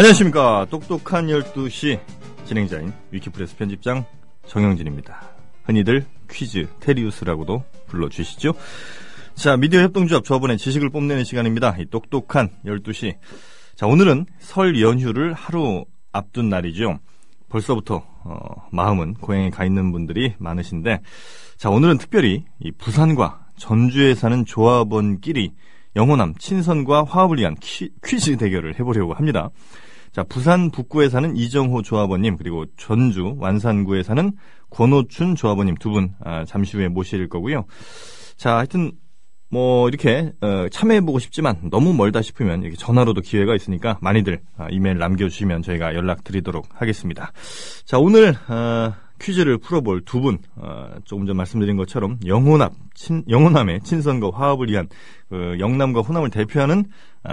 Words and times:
안녕하십니까. 0.00 0.66
똑똑한 0.70 1.26
12시 1.26 2.00
진행자인 2.46 2.90
위키프레스 3.10 3.54
편집장 3.56 4.06
정영진입니다. 4.46 5.20
흔히들 5.64 6.06
퀴즈 6.30 6.66
테리우스라고도 6.80 7.62
불러주시죠. 7.86 8.54
자, 9.34 9.58
미디어 9.58 9.82
협동조합 9.82 10.24
조합원의 10.24 10.56
지식을 10.56 10.88
뽐내는 10.88 11.24
시간입니다. 11.24 11.76
이 11.78 11.84
똑똑한 11.84 12.48
12시. 12.64 13.18
자, 13.74 13.86
오늘은 13.86 14.24
설 14.38 14.80
연휴를 14.80 15.34
하루 15.34 15.84
앞둔 16.12 16.48
날이죠. 16.48 16.98
벌써부터 17.50 17.96
어, 18.24 18.38
마음은 18.72 19.12
고향에 19.20 19.50
가 19.50 19.66
있는 19.66 19.92
분들이 19.92 20.32
많으신데 20.38 21.00
자 21.58 21.68
오늘은 21.68 21.98
특별히 21.98 22.46
이 22.58 22.72
부산과 22.72 23.48
전주에 23.58 24.14
사는 24.14 24.46
조합원끼리 24.46 25.52
영호남 25.96 26.36
친선과 26.38 27.04
화합을 27.04 27.38
위한 27.38 27.54
퀴, 27.60 27.90
퀴즈 28.02 28.38
대결을 28.38 28.78
해보려고 28.78 29.12
합니다. 29.12 29.50
자 30.12 30.22
부산 30.24 30.70
북구에 30.70 31.08
사는 31.08 31.36
이정호 31.36 31.82
조합원님 31.82 32.36
그리고 32.36 32.64
전주 32.76 33.36
완산구에 33.38 34.02
사는 34.02 34.32
권호춘 34.70 35.36
조합원님 35.36 35.76
두 35.76 35.90
분 35.90 36.14
아, 36.24 36.44
잠시 36.44 36.76
후에 36.76 36.88
모실 36.88 37.28
거고요. 37.28 37.64
자 38.36 38.56
하여튼 38.56 38.92
뭐 39.52 39.88
이렇게 39.88 40.32
어, 40.40 40.68
참여해보고 40.70 41.18
싶지만 41.18 41.70
너무 41.70 41.92
멀다 41.92 42.22
싶으면 42.22 42.62
이렇게 42.62 42.76
전화로도 42.76 43.20
기회가 43.20 43.54
있으니까 43.56 43.98
많이들 44.00 44.40
어, 44.58 44.66
이메일 44.70 44.98
남겨주시면 44.98 45.62
저희가 45.62 45.94
연락드리도록 45.94 46.68
하겠습니다. 46.72 47.32
자 47.84 47.98
오늘 47.98 48.34
어, 48.48 48.94
퀴즈를 49.20 49.58
풀어볼 49.58 50.02
두 50.06 50.20
분, 50.20 50.38
어, 50.56 50.92
조금 51.04 51.26
전 51.26 51.36
말씀드린 51.36 51.76
것처럼 51.76 52.18
영호남, 52.24 52.70
친, 52.94 53.22
영호남의 53.28 53.80
친선과 53.82 54.30
화합을 54.32 54.70
위한 54.70 54.88
그 55.28 55.56
영남과 55.58 56.00
호남을 56.00 56.30
대표하는 56.30 56.78
아, 56.80 56.84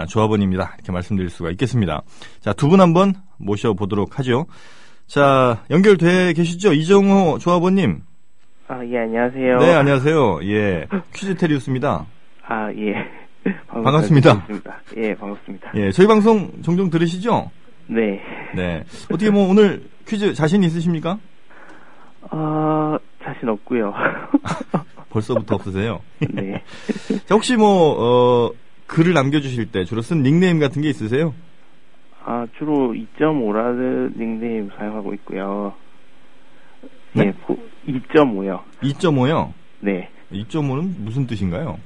조합원입니다. 0.08 0.72
이렇게 0.76 0.92
말씀드릴 0.92 1.30
수가 1.30 1.50
있겠습니다. 1.50 2.02
자, 2.40 2.52
두 2.52 2.68
분 2.68 2.80
한번 2.80 3.14
모셔보도록 3.38 4.18
하죠. 4.18 4.46
자, 5.06 5.64
연결돼 5.70 6.34
계시죠? 6.34 6.72
이정호 6.74 7.38
조합원님. 7.38 8.02
아, 8.68 8.84
예, 8.84 8.98
안녕하세요. 8.98 9.58
네, 9.58 9.72
안녕하세요. 9.74 10.40
예. 10.42 10.86
퀴즈 11.14 11.34
테리우스입니다. 11.36 12.04
아, 12.46 12.70
예. 12.72 12.94
반갑습니다. 13.68 14.30
반갑습니다. 14.40 14.78
예, 14.98 15.14
반갑습니다. 15.14 15.72
예, 15.76 15.90
저희 15.90 16.06
방송 16.06 16.52
종종 16.62 16.90
들으시죠? 16.90 17.50
네. 17.86 18.20
네. 18.54 18.84
어떻게 19.10 19.30
뭐 19.30 19.48
오늘 19.48 19.88
퀴즈 20.06 20.34
자신 20.34 20.62
있으십니까? 20.64 21.18
아, 22.30 22.98
자신 23.24 23.48
없고요. 23.48 23.94
벌써부터 25.08 25.54
없으세요? 25.54 26.00
네. 26.20 26.62
자, 27.24 27.34
혹시 27.34 27.56
뭐, 27.56 27.94
어, 28.48 28.50
글을 28.88 29.12
남겨주실 29.14 29.70
때 29.70 29.84
주로 29.84 30.02
쓴 30.02 30.22
닉네임 30.22 30.58
같은 30.58 30.82
게 30.82 30.88
있으세요? 30.88 31.34
아, 32.24 32.46
주로 32.58 32.92
2.5라는 32.92 34.18
닉네임 34.18 34.70
사용하고 34.76 35.14
있고요. 35.14 35.74
네? 37.12 37.26
예, 37.26 37.92
2.5요. 37.92 38.60
2.5요? 38.82 39.52
네. 39.80 40.10
2.5는 40.32 40.98
무슨 40.98 41.26
뜻인가요? 41.26 41.78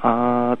아, 0.00 0.56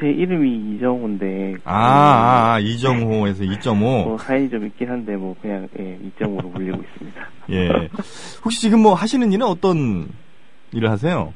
제 0.00 0.06
이름이 0.06 0.74
이정호인데. 0.76 1.54
아, 1.64 1.72
아, 1.74 2.54
아 2.54 2.58
이정호에서 2.58 3.44
2.5. 3.44 3.76
뭐, 3.76 4.18
사연이 4.18 4.50
좀 4.50 4.66
있긴 4.66 4.90
한데, 4.90 5.16
뭐, 5.16 5.36
그냥, 5.40 5.68
예, 5.78 5.98
2.5로 6.18 6.52
불리고 6.52 6.82
있습니다. 6.82 7.28
예. 7.50 7.88
혹시 8.44 8.60
지금 8.60 8.80
뭐 8.80 8.94
하시는 8.94 9.32
일은 9.32 9.46
어떤 9.46 10.08
일을 10.72 10.90
하세요? 10.90 11.32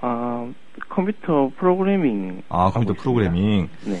아, 0.00 0.48
컴퓨터 0.92 1.50
프로그래밍. 1.58 2.42
아, 2.50 2.70
컴퓨터 2.70 2.92
프로그래밍. 2.94 3.68
네. 3.84 3.98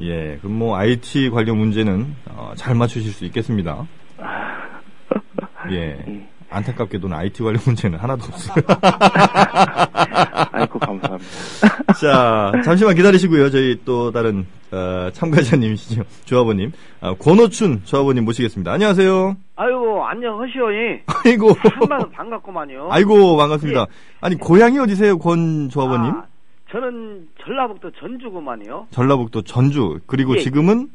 예. 0.00 0.36
그럼 0.38 0.58
뭐 0.58 0.76
IT 0.76 1.30
관련 1.30 1.56
문제는 1.56 2.14
어, 2.30 2.52
잘 2.56 2.74
맞추실 2.74 3.10
수 3.12 3.24
있겠습니다. 3.24 3.86
예. 5.72 6.04
예. 6.06 6.28
안타깝게도는 6.50 7.16
IT 7.16 7.42
관련 7.42 7.60
문제는 7.64 7.98
하나도 7.98 8.24
없어요. 8.26 8.64
아이고, 10.52 10.78
감사합니다. 10.78 11.32
자, 12.00 12.52
잠시만 12.64 12.94
기다리시고요. 12.94 13.50
저희 13.50 13.80
또 13.84 14.12
다른 14.12 14.46
어, 14.70 15.08
참가자님이시죠. 15.12 16.02
조합원님. 16.24 16.72
아, 17.00 17.14
권호춘 17.14 17.82
조합원님 17.84 18.24
모시겠습니다. 18.24 18.72
안녕하세요. 18.72 19.36
아이고 19.56 20.06
안녕하시오 20.06 20.72
예. 20.74 21.02
아이고. 21.24 21.50
한번 21.62 22.10
반갑구만요. 22.12 22.88
아이고, 22.90 23.36
반갑습니다. 23.36 23.86
아니, 24.20 24.36
고향이 24.36 24.78
어디세요, 24.78 25.18
권 25.18 25.68
조합원님? 25.68 26.12
아, 26.12 26.24
저는 26.70 27.28
전라북도 27.44 27.90
전주구만요. 27.92 28.88
전라북도 28.90 29.42
전주. 29.42 29.98
그리고 30.06 30.36
예. 30.36 30.40
지금은 30.40 30.88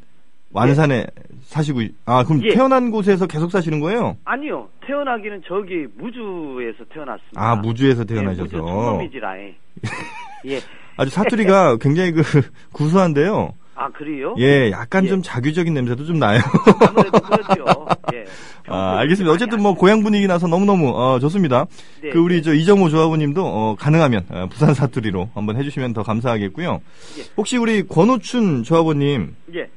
완산에 0.52 1.06
사시고, 1.44 1.80
있- 1.80 1.94
아, 2.04 2.24
그럼 2.24 2.42
예. 2.44 2.50
태어난 2.50 2.90
곳에서 2.90 3.26
계속 3.26 3.50
사시는 3.50 3.80
거예요? 3.80 4.16
아니요 4.24 4.68
태어나기는 4.86 5.42
저기 5.48 5.86
무주에서 5.96 6.84
태어났습니다. 6.92 7.40
아, 7.40 7.56
무주에서 7.56 8.02
예, 8.02 8.04
태어나셔서. 8.04 8.42
무주 8.42 8.56
통놈이지라에. 8.58 9.54
예. 10.48 10.60
아주 10.98 11.10
사투리가 11.10 11.78
굉장히 11.78 12.12
그 12.12 12.22
구수한데요. 12.72 13.54
아 13.74 13.88
그래요? 13.88 14.34
예, 14.38 14.70
약간 14.70 15.04
예. 15.04 15.08
좀 15.08 15.22
자규적인 15.22 15.72
냄새도 15.72 16.04
좀 16.04 16.18
나요. 16.18 16.38
아무래도 16.86 17.18
그렇죠. 17.20 17.86
예. 18.12 18.24
아, 18.68 18.98
알겠습니다. 18.98 19.32
어쨌든 19.32 19.60
뭐 19.62 19.74
고향 19.74 20.02
분위기 20.02 20.26
나서 20.26 20.46
너무너무 20.46 20.88
어, 20.90 21.18
좋습니다. 21.18 21.66
네, 22.02 22.10
그 22.10 22.18
우리 22.18 22.36
네. 22.36 22.42
저 22.42 22.54
이정호 22.54 22.88
조합원님도 22.90 23.44
어, 23.44 23.76
가능하면 23.76 24.26
어, 24.30 24.46
부산 24.50 24.74
사투리로 24.74 25.30
한번 25.34 25.56
해주시면 25.56 25.92
더 25.92 26.02
감사하겠고요. 26.02 26.80
예. 27.18 27.22
혹시 27.36 27.56
우리 27.56 27.82
권호춘 27.86 28.62
조합원님 28.62 29.34
예. 29.54 29.68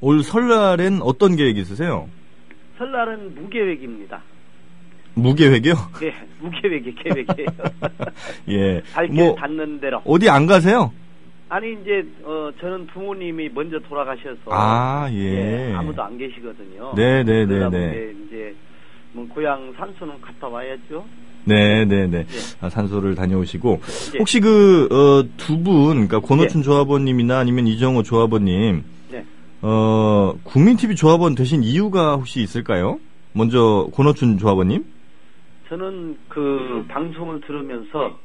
올 0.00 0.22
설날엔 0.22 1.00
어떤 1.02 1.36
계획 1.36 1.56
있으세요? 1.58 2.08
설날은 2.78 3.34
무계획입니다. 3.34 4.22
무계획이요? 5.14 5.74
예, 6.02 6.14
무계획이 6.40 6.94
계획이에요. 6.94 7.48
예. 8.50 8.82
발길 8.92 9.14
뭐 9.14 9.34
닿는 9.34 9.80
대로. 9.80 10.02
어디 10.04 10.28
안 10.28 10.46
가세요? 10.46 10.92
아니 11.48 11.74
이제 11.80 12.04
어 12.24 12.50
저는 12.60 12.86
부모님이 12.88 13.48
먼저 13.50 13.78
돌아가셔서 13.78 14.50
아, 14.50 15.08
예. 15.12 15.72
아무도 15.74 16.02
안 16.02 16.18
계시거든요. 16.18 16.92
네, 16.96 17.22
네, 17.22 17.46
네, 17.46 17.46
그러다 17.46 17.70
네. 17.70 17.90
보니 17.90 18.26
이제 18.26 18.54
뭐 19.12 19.28
고향 19.28 19.72
산소는 19.76 20.20
갔다 20.20 20.48
와야죠. 20.48 21.04
네, 21.44 21.84
네, 21.84 22.08
네. 22.08 22.18
예. 22.18 22.24
아, 22.60 22.68
산소를 22.68 23.14
다녀오시고 23.14 23.80
예. 24.14 24.18
혹시 24.18 24.40
그두 24.40 25.62
분, 25.62 26.06
그러니까 26.08 26.18
권호춘 26.18 26.62
조합원님이나 26.62 27.38
아니면 27.38 27.68
이정호 27.68 28.02
조합원님, 28.02 28.82
네. 29.12 29.24
어 29.62 30.34
국민TV 30.42 30.96
조합원 30.96 31.36
되신 31.36 31.62
이유가 31.62 32.16
혹시 32.16 32.42
있을까요? 32.42 32.98
먼저 33.32 33.88
권호춘 33.94 34.38
조합원님. 34.38 34.84
저는 35.68 36.16
그 36.28 36.84
방송을 36.88 37.40
들으면서 37.42 38.18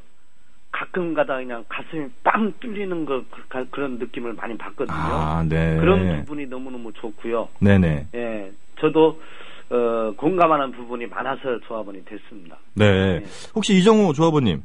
가끔 0.82 1.14
가다 1.14 1.38
그냥 1.38 1.64
가슴이 1.70 2.08
빵 2.24 2.52
뚫리는 2.60 3.06
거 3.06 3.24
그- 3.50 3.70
그 3.70 3.80
런 3.82 4.00
느낌을 4.00 4.34
많이 4.34 4.58
받거든요. 4.58 4.96
아, 4.98 5.46
네. 5.48 5.78
그런 5.78 6.20
부분이 6.22 6.48
너무너무 6.48 6.92
좋고요. 6.94 7.50
네네. 7.60 8.08
예, 8.16 8.52
저도 8.80 9.22
어, 9.70 10.12
공감하는 10.18 10.72
부분이 10.72 11.06
많아서 11.08 11.60
조합원이 11.68 12.04
됐습니다. 12.06 12.58
네. 12.74 13.20
네. 13.20 13.26
혹시 13.56 13.76
이정호 13.78 14.14
조합원님, 14.14 14.64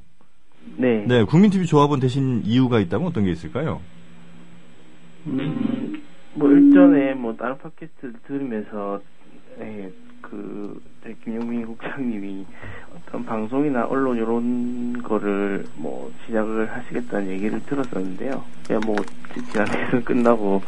네. 0.79 1.05
네 1.07 1.23
국민TV 1.25 1.67
조합원 1.67 2.01
되신 2.01 2.43
이유가 2.45 2.81
있다면 2.81 3.09
어떤 3.09 3.25
게 3.25 3.31
있을까요? 3.31 3.81
음, 5.27 6.03
뭐 6.35 6.51
일전에 6.51 7.13
뭐 7.15 7.37
다른 7.37 7.59
팟캐스트를 7.59 8.15
들으면서 8.27 9.01
예, 9.61 9.91
그 10.23 10.81
김영민 11.25 11.67
국장님이 11.67 12.47
어떤 13.09 13.25
방송이나 13.25 13.87
언론 13.87 14.17
이런 14.17 15.03
거를 15.03 15.65
뭐 15.77 16.11
시작을 16.27 16.71
하시겠다는 16.73 17.29
얘기를 17.31 17.61
들었었는데요. 17.67 18.43
그냥 18.67 18.83
뭐 18.85 18.97
지- 19.35 19.45
지난 19.53 19.67
대선 19.67 20.05
끝나고 20.05 20.63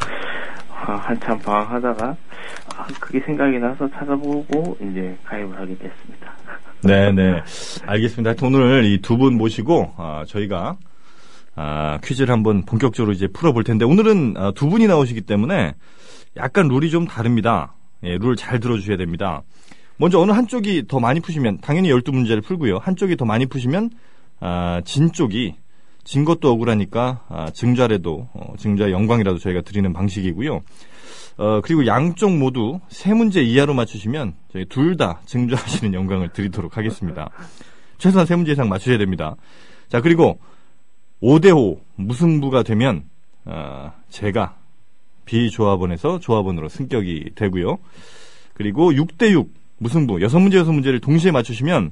아, 0.73 0.93
한참 0.95 1.37
방황하다가 1.39 2.15
아, 2.75 2.87
그게 2.99 3.19
생각이 3.21 3.59
나서 3.59 3.89
찾아보고 3.91 4.77
이제 4.81 5.17
가입을 5.25 5.57
하게 5.59 5.77
됐습니다. 5.77 6.33
네네. 6.81 7.41
알겠습니다. 7.85 8.29
하여튼 8.29 8.47
오늘 8.47 8.85
이 8.85 9.01
두 9.01 9.17
분 9.17 9.35
모시고, 9.35 9.93
아, 9.97 10.23
저희가, 10.25 10.77
아, 11.57 11.99
퀴즈를 12.01 12.33
한번 12.33 12.63
본격적으로 12.65 13.11
이제 13.11 13.27
풀어볼 13.27 13.65
텐데, 13.65 13.83
오늘은 13.83 14.35
아, 14.37 14.51
두 14.55 14.69
분이 14.69 14.87
나오시기 14.87 15.21
때문에 15.21 15.73
약간 16.37 16.69
룰이 16.69 16.89
좀 16.89 17.05
다릅니다. 17.05 17.73
예, 18.03 18.17
룰 18.17 18.37
잘 18.37 18.61
들어주셔야 18.61 18.95
됩니다. 18.95 19.41
먼저 19.99 20.17
어느 20.17 20.31
한쪽이 20.31 20.85
더 20.87 20.99
많이 20.99 21.19
푸시면, 21.19 21.59
당연히 21.59 21.89
12문제를 21.89 22.41
풀고요. 22.41 22.77
한쪽이 22.77 23.17
더 23.17 23.25
많이 23.25 23.45
푸시면, 23.45 23.89
아, 24.39 24.81
진 24.85 25.11
쪽이, 25.11 25.55
진 26.05 26.23
것도 26.23 26.49
억울하니까, 26.49 27.25
아, 27.27 27.49
증자라도, 27.51 28.29
어, 28.33 28.53
증자의 28.57 28.93
영광이라도 28.93 29.39
저희가 29.39 29.61
드리는 29.61 29.91
방식이고요. 29.91 30.61
어, 31.37 31.61
그리고 31.61 31.85
양쪽 31.85 32.31
모두 32.37 32.79
세 32.87 33.13
문제 33.13 33.41
이하로 33.41 33.73
맞추시면 33.73 34.35
저희 34.51 34.65
둘 34.65 34.95
다 34.97 35.21
증조하시는 35.25 35.93
영광을 35.93 36.29
드리도록 36.29 36.77
하겠습니다. 36.77 37.29
최소한 37.97 38.25
세 38.25 38.35
문제 38.35 38.53
이상 38.53 38.67
맞추셔야 38.67 38.97
됩니다. 38.97 39.35
자, 39.89 40.01
그리고 40.01 40.39
5대5 41.21 41.79
무승부가 41.95 42.63
되면 42.63 43.03
어, 43.45 43.91
제가 44.09 44.55
B조합원에서 45.25 46.19
조합원으로 46.19 46.67
승격이 46.69 47.31
되고요. 47.35 47.77
그리고 48.53 48.91
6대6 48.91 49.47
무승부 49.79 50.21
여섯 50.21 50.39
문제 50.39 50.57
여섯 50.57 50.71
문제를 50.71 50.99
동시에 50.99 51.31
맞추시면 51.31 51.91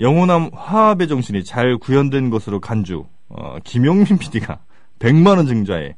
영호남 0.00 0.50
화합의 0.52 1.08
정신이 1.08 1.44
잘 1.44 1.78
구현된 1.78 2.30
것으로 2.30 2.60
간주 2.60 3.06
어, 3.28 3.56
김용민 3.64 4.18
PD가 4.18 4.60
100만 4.98 5.36
원 5.36 5.46
증자에 5.46 5.94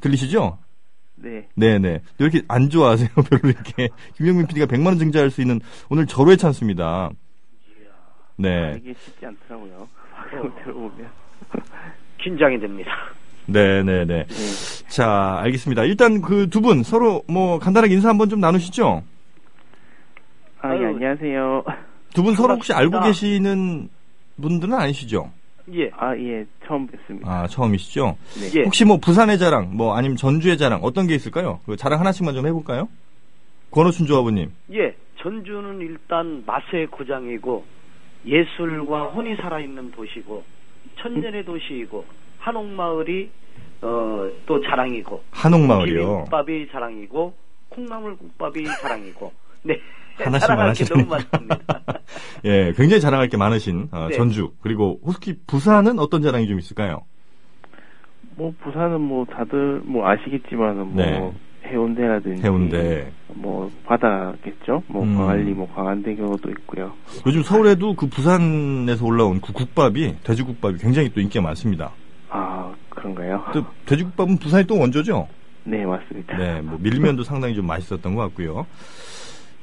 들리시죠? 0.00 0.58
네. 1.16 1.48
네네. 1.56 1.88
왜 1.88 2.00
이렇게 2.18 2.42
안 2.48 2.68
좋아하세요? 2.68 3.08
별로 3.30 3.50
이렇게 3.50 3.88
김용민 4.16 4.46
PD가 4.46 4.66
100만 4.66 4.86
원 4.86 4.98
증자할 4.98 5.30
수 5.30 5.40
있는 5.40 5.60
오늘 5.88 6.06
절호의 6.06 6.36
찬스입니다. 6.36 7.10
네. 8.38 8.78
이게 8.82 8.94
쉽지 9.02 9.24
않더라고요. 9.26 9.88
방송 10.30 10.54
들어보면. 10.62 11.08
긴장이 12.22 12.60
됩니다. 12.60 12.90
네네네. 13.46 14.26
네. 14.26 14.86
자, 14.88 15.36
알겠습니다. 15.40 15.84
일단 15.84 16.20
그 16.20 16.46
두 16.48 16.60
분 16.60 16.82
서로 16.82 17.22
뭐 17.28 17.58
간단하게 17.58 17.94
인사 17.94 18.08
한번 18.10 18.28
좀 18.28 18.40
나누시죠? 18.40 19.02
아, 20.70 20.76
예. 20.80 20.86
안녕하세요. 20.86 21.64
두 22.14 22.22
분 22.22 22.34
서로 22.34 22.54
혹시 22.54 22.72
알고. 22.72 23.00
계시는 23.02 23.88
분들은 24.40 24.74
아니시죠? 24.74 25.30
예. 25.72 25.90
아, 25.96 26.16
예, 26.16 26.44
처음 26.66 26.86
뵙습니다. 26.86 27.30
아, 27.30 27.46
처음이시죠? 27.46 28.16
네. 28.40 28.60
예. 28.60 28.64
혹시 28.64 28.84
뭐 28.84 28.98
부산의 28.98 29.38
자랑, 29.38 29.76
뭐 29.76 29.96
아니면 29.96 30.16
전주의 30.16 30.56
자랑 30.56 30.80
어떤 30.82 31.06
게 31.06 31.14
있을까요? 31.14 31.60
그 31.66 31.76
자랑 31.76 32.00
하나씩만 32.00 32.34
좀 32.34 32.46
해볼까요? 32.46 32.88
권호춘 33.70 34.06
조합원님. 34.06 34.50
예. 34.72 34.94
전주는 35.20 35.80
일단 35.80 36.44
맛의 36.46 36.86
고장이고 36.86 37.64
예술과 38.24 39.06
혼이 39.08 39.34
살아있는 39.36 39.90
도시고 39.90 40.44
천년의 41.00 41.44
도시이고 41.44 42.04
한옥마을이 42.38 43.30
어, 43.82 44.28
또 44.46 44.60
자랑이고 44.62 45.22
한옥마을이요. 45.32 45.96
비빔국밥이 45.98 46.68
자랑이고 46.70 47.34
콩나물국밥이 47.70 48.64
자랑이고 48.82 49.32
네 49.64 49.80
너무 50.24 50.36
하시네요. 50.36 51.06
많습니다. 51.06 51.58
예, 52.44 52.72
굉장히 52.76 53.00
자랑할 53.00 53.28
게 53.28 53.36
많으신 53.36 53.88
어, 53.92 54.08
네. 54.10 54.16
전주. 54.16 54.52
그리고 54.62 55.00
혹시 55.04 55.38
부산은 55.46 55.98
어떤 55.98 56.22
자랑이 56.22 56.46
좀 56.48 56.58
있을까요? 56.58 57.02
뭐, 58.36 58.52
부산은 58.62 59.00
뭐, 59.00 59.24
다들 59.24 59.80
뭐 59.84 60.06
아시겠지만은 60.08 60.94
뭐, 60.94 60.94
네. 60.94 61.32
해운대라든지. 61.66 62.42
해운대. 62.42 63.10
뭐, 63.34 63.70
바다겠죠? 63.86 64.82
뭐, 64.88 65.02
음. 65.04 65.16
광안리, 65.16 65.52
뭐, 65.52 65.68
광안대교도 65.74 66.50
있고요. 66.50 66.92
요즘 67.26 67.42
서울에도 67.42 67.94
그 67.94 68.06
부산에서 68.06 69.04
올라온 69.04 69.40
그 69.40 69.52
국밥이 69.52 70.16
돼지국밥이 70.22 70.78
굉장히 70.78 71.08
또 71.08 71.20
인기가 71.20 71.42
많습니다. 71.42 71.92
아, 72.28 72.72
그런가요? 72.90 73.42
또 73.52 73.64
돼지국밥은 73.86 74.36
부산이 74.38 74.64
또 74.66 74.78
원조죠? 74.78 75.26
네, 75.64 75.84
맞습니다. 75.84 76.36
네, 76.36 76.60
뭐 76.60 76.78
밀면도 76.80 77.24
상당히 77.24 77.54
좀 77.54 77.66
맛있었던 77.66 78.14
것 78.14 78.22
같고요. 78.22 78.66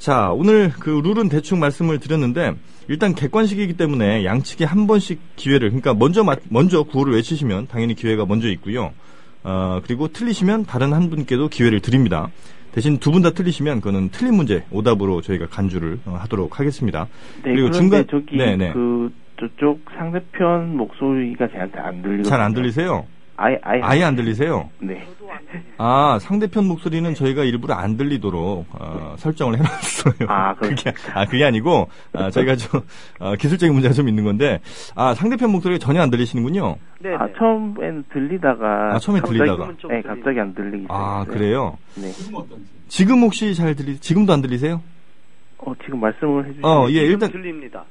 자, 0.04 0.32
오늘 0.34 0.70
그 0.70 0.90
룰은 1.02 1.30
대충 1.30 1.62
말씀을 1.62 1.98
드렸는데 1.98 2.56
일단 2.90 3.16
객관식이기 3.16 3.78
때문에 3.78 4.26
양측에 4.26 4.66
한 4.66 4.86
번씩 4.86 5.18
기회를 5.38 5.70
그러니까 5.70 5.94
먼저 5.94 6.26
맞- 6.26 6.42
먼저 6.50 6.84
구호를 6.84 7.14
외치시면 7.14 7.68
당연히 7.68 7.96
기회가 7.96 8.26
먼저 8.26 8.50
있고요. 8.50 8.92
어, 9.46 9.80
그리고 9.86 10.10
틀리시면 10.10 10.66
다른 10.66 10.92
한 10.92 11.10
분께도 11.10 11.48
기회를 11.48 11.80
드립니다. 11.80 12.28
대신 12.74 12.98
두 12.98 13.12
분 13.14 13.22
다 13.22 13.30
틀리시면 13.30 13.80
그거는 13.80 14.10
틀린 14.10 14.34
문제 14.36 14.66
오답으로 14.72 15.22
저희가 15.22 15.48
간주를 15.48 16.00
어, 16.06 16.18
하도록 16.24 16.60
하겠습니다. 16.60 17.08
네, 17.46 17.54
그리고 17.54 17.72
중간- 17.72 18.06
저기, 18.12 18.36
네네. 18.36 18.74
그, 18.74 19.10
저쪽 19.40 19.80
상대편 19.98 20.76
목소리가 20.76 21.48
저한테 21.48 21.80
안 21.80 22.02
들리거든요. 22.02 22.30
잘안 22.30 22.54
들리세요? 22.54 23.06
아예, 23.36 23.58
아예. 23.64 23.82
아예 23.82 24.04
안 24.04 24.16
들리세요? 24.16 24.70
네. 24.80 25.08
아, 25.78 26.20
상대편 26.22 26.66
목소리는 26.66 27.14
저희가 27.16 27.44
일부러 27.44 27.74
안 27.74 27.98
들리도록 27.98 28.68
어, 28.72 29.16
설정을 29.18 29.58
해놨어요. 29.58 30.14
아, 30.30 30.54
그렇- 30.56 30.70
그게, 30.70 30.94
아, 31.14 31.26
그게 31.26 31.44
아니고 31.44 31.90
아, 32.14 32.30
저희가 32.30 32.56
좀 32.56 32.82
어, 33.20 33.36
기술적인 33.36 33.74
문제가 33.74 33.94
좀 33.94 34.08
있는 34.08 34.24
건데 34.24 34.60
아, 34.96 35.16
상대편 35.16 35.52
목소리가 35.52 35.80
전혀 35.80 36.02
안 36.02 36.12
들리시는군요. 36.12 36.76
네. 37.00 37.16
아, 37.16 37.28
처음에는 37.38 38.04
들리다가. 38.14 38.96
아, 38.96 39.00
처음에 39.00 39.22
들리다가. 39.22 39.68
네, 39.90 40.02
갑자기 40.04 40.40
안 40.40 40.54
들리기 40.54 40.86
아. 40.90 41.26
그래요? 41.28 41.78
네. 41.96 42.12
지금 42.88 43.22
혹시 43.22 43.56
잘 43.56 43.76
들리, 43.76 43.98
지금도 43.98 44.32
안 44.32 44.42
들리세요? 44.42 44.80
어, 45.58 45.74
지금 45.84 46.00
말씀을 46.00 46.44
해주시면. 46.46 46.70
어, 46.70 46.88
예, 46.90 46.98
일단 46.98 47.32
들립니다. 47.32 47.84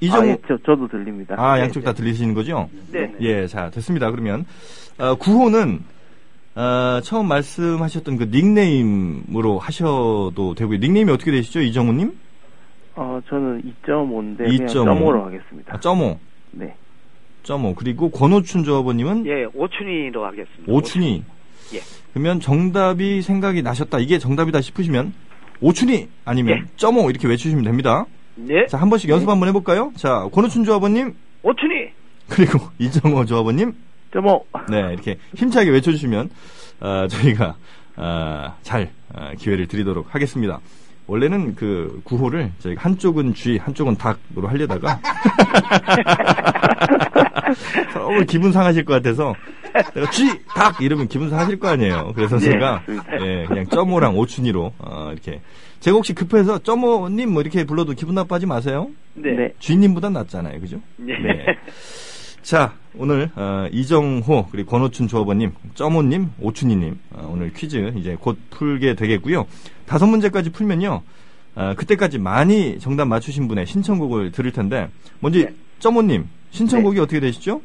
이정우 0.00 0.22
아, 0.22 0.26
예, 0.28 0.38
저, 0.46 0.56
저도 0.58 0.88
들립니다. 0.88 1.34
아, 1.38 1.56
네, 1.56 1.62
양쪽 1.62 1.82
다 1.84 1.92
들리시는 1.92 2.34
거죠? 2.34 2.68
네. 2.92 3.06
네. 3.06 3.14
예, 3.20 3.46
자, 3.46 3.70
됐습니다. 3.70 4.10
그러면 4.10 4.44
어, 4.98 5.14
구호는 5.16 5.80
어, 6.54 7.00
처음 7.02 7.28
말씀하셨던 7.28 8.16
그 8.16 8.24
닉네임으로 8.30 9.58
하셔도 9.58 10.54
되고요. 10.56 10.78
닉네임이 10.78 11.10
어떻게 11.12 11.30
되시죠, 11.30 11.60
이정우님? 11.60 12.12
어, 12.96 13.20
저는 13.28 13.62
2.5인데 13.84 14.40
2.5. 14.40 14.56
그냥 14.56 14.66
점으로 14.68 15.24
하겠습니다. 15.26 15.74
아, 15.74 15.80
점오, 15.80 16.18
네. 16.50 16.74
점오. 17.44 17.74
그리고 17.74 18.10
권호춘 18.10 18.64
조합원님은 18.64 19.26
예, 19.26 19.44
오춘이로 19.54 20.24
하겠습니다. 20.24 20.72
오춘이. 20.72 21.22
예. 21.74 21.80
그러면 22.12 22.40
정답이 22.40 23.22
생각이 23.22 23.62
나셨다. 23.62 23.98
이게 24.00 24.18
정답이다 24.18 24.60
싶으시면 24.60 25.12
오춘이 25.60 26.08
아니면 26.24 26.58
예. 26.58 26.62
점오 26.76 27.10
이렇게 27.10 27.28
외치시면 27.28 27.64
됩니다. 27.64 28.04
네. 28.38 28.66
자, 28.66 28.78
한 28.78 28.88
번씩 28.88 29.10
연습 29.10 29.28
한번 29.28 29.48
해볼까요? 29.48 29.92
자, 29.96 30.28
권호춘 30.32 30.64
조합원님 30.64 31.14
오춘이. 31.42 31.90
그리고 32.28 32.60
이정호 32.78 33.24
조합원님 33.24 33.74
점오. 34.12 34.44
네, 34.70 34.78
이렇게 34.92 35.18
힘차게 35.34 35.70
외쳐주시면 35.70 36.30
어, 36.80 37.06
저희가 37.08 37.56
어, 37.96 38.54
잘 38.62 38.90
어, 39.12 39.32
기회를 39.38 39.66
드리도록 39.66 40.14
하겠습니다. 40.14 40.60
원래는 41.08 41.54
그 41.56 42.00
구호를 42.04 42.52
저희가 42.60 42.82
한쪽은 42.82 43.34
쥐, 43.34 43.56
한쪽은 43.56 43.96
닭으로 43.96 44.46
하려다가 44.48 45.00
너무 47.94 48.24
기분 48.26 48.52
상하실 48.52 48.84
것 48.84 48.92
같아서 48.94 49.34
내가 49.94 50.10
쥐, 50.10 50.28
닭 50.48 50.80
이러면 50.82 51.08
기분 51.08 51.30
상하실 51.30 51.58
거 51.58 51.68
아니에요. 51.68 52.12
그래서 52.14 52.38
네, 52.38 52.44
제가. 52.44 52.82
예, 53.20 53.44
그냥 53.48 53.66
점오랑 53.66 54.16
오춘이로 54.18 54.72
어, 54.78 55.08
이렇게 55.12 55.40
제가 55.80 55.96
혹시 55.96 56.12
급해서 56.12 56.58
점오님 56.58 57.32
뭐 57.32 57.42
이렇게 57.42 57.64
불러도 57.64 57.92
기분 57.92 58.14
나빠하지 58.14 58.46
마세요. 58.46 58.88
네. 59.14 59.32
네. 59.32 59.52
쥐님보단 59.58 60.12
낫잖아요, 60.12 60.60
그죠? 60.60 60.80
네. 60.96 61.14
자, 62.42 62.74
오늘 62.96 63.30
어, 63.36 63.68
이정호 63.70 64.46
그리고 64.50 64.70
권호춘 64.70 65.06
조합원님, 65.06 65.52
점호님, 65.74 66.30
오춘희님 66.40 66.98
어, 67.10 67.30
오늘 67.32 67.52
퀴즈 67.52 67.92
이제 67.96 68.16
곧 68.18 68.38
풀게 68.50 68.94
되겠고요. 68.94 69.46
다섯 69.86 70.06
문제까지 70.06 70.50
풀면요. 70.50 71.02
어, 71.54 71.74
그때까지 71.76 72.18
많이 72.18 72.78
정답 72.78 73.06
맞추신 73.06 73.48
분의 73.48 73.66
신청곡을 73.66 74.32
들을 74.32 74.50
텐데 74.52 74.88
먼저 75.20 75.40
네. 75.40 75.54
점호님 75.78 76.26
신청곡이 76.50 76.98
어떻게 77.00 77.20
되시죠? 77.20 77.60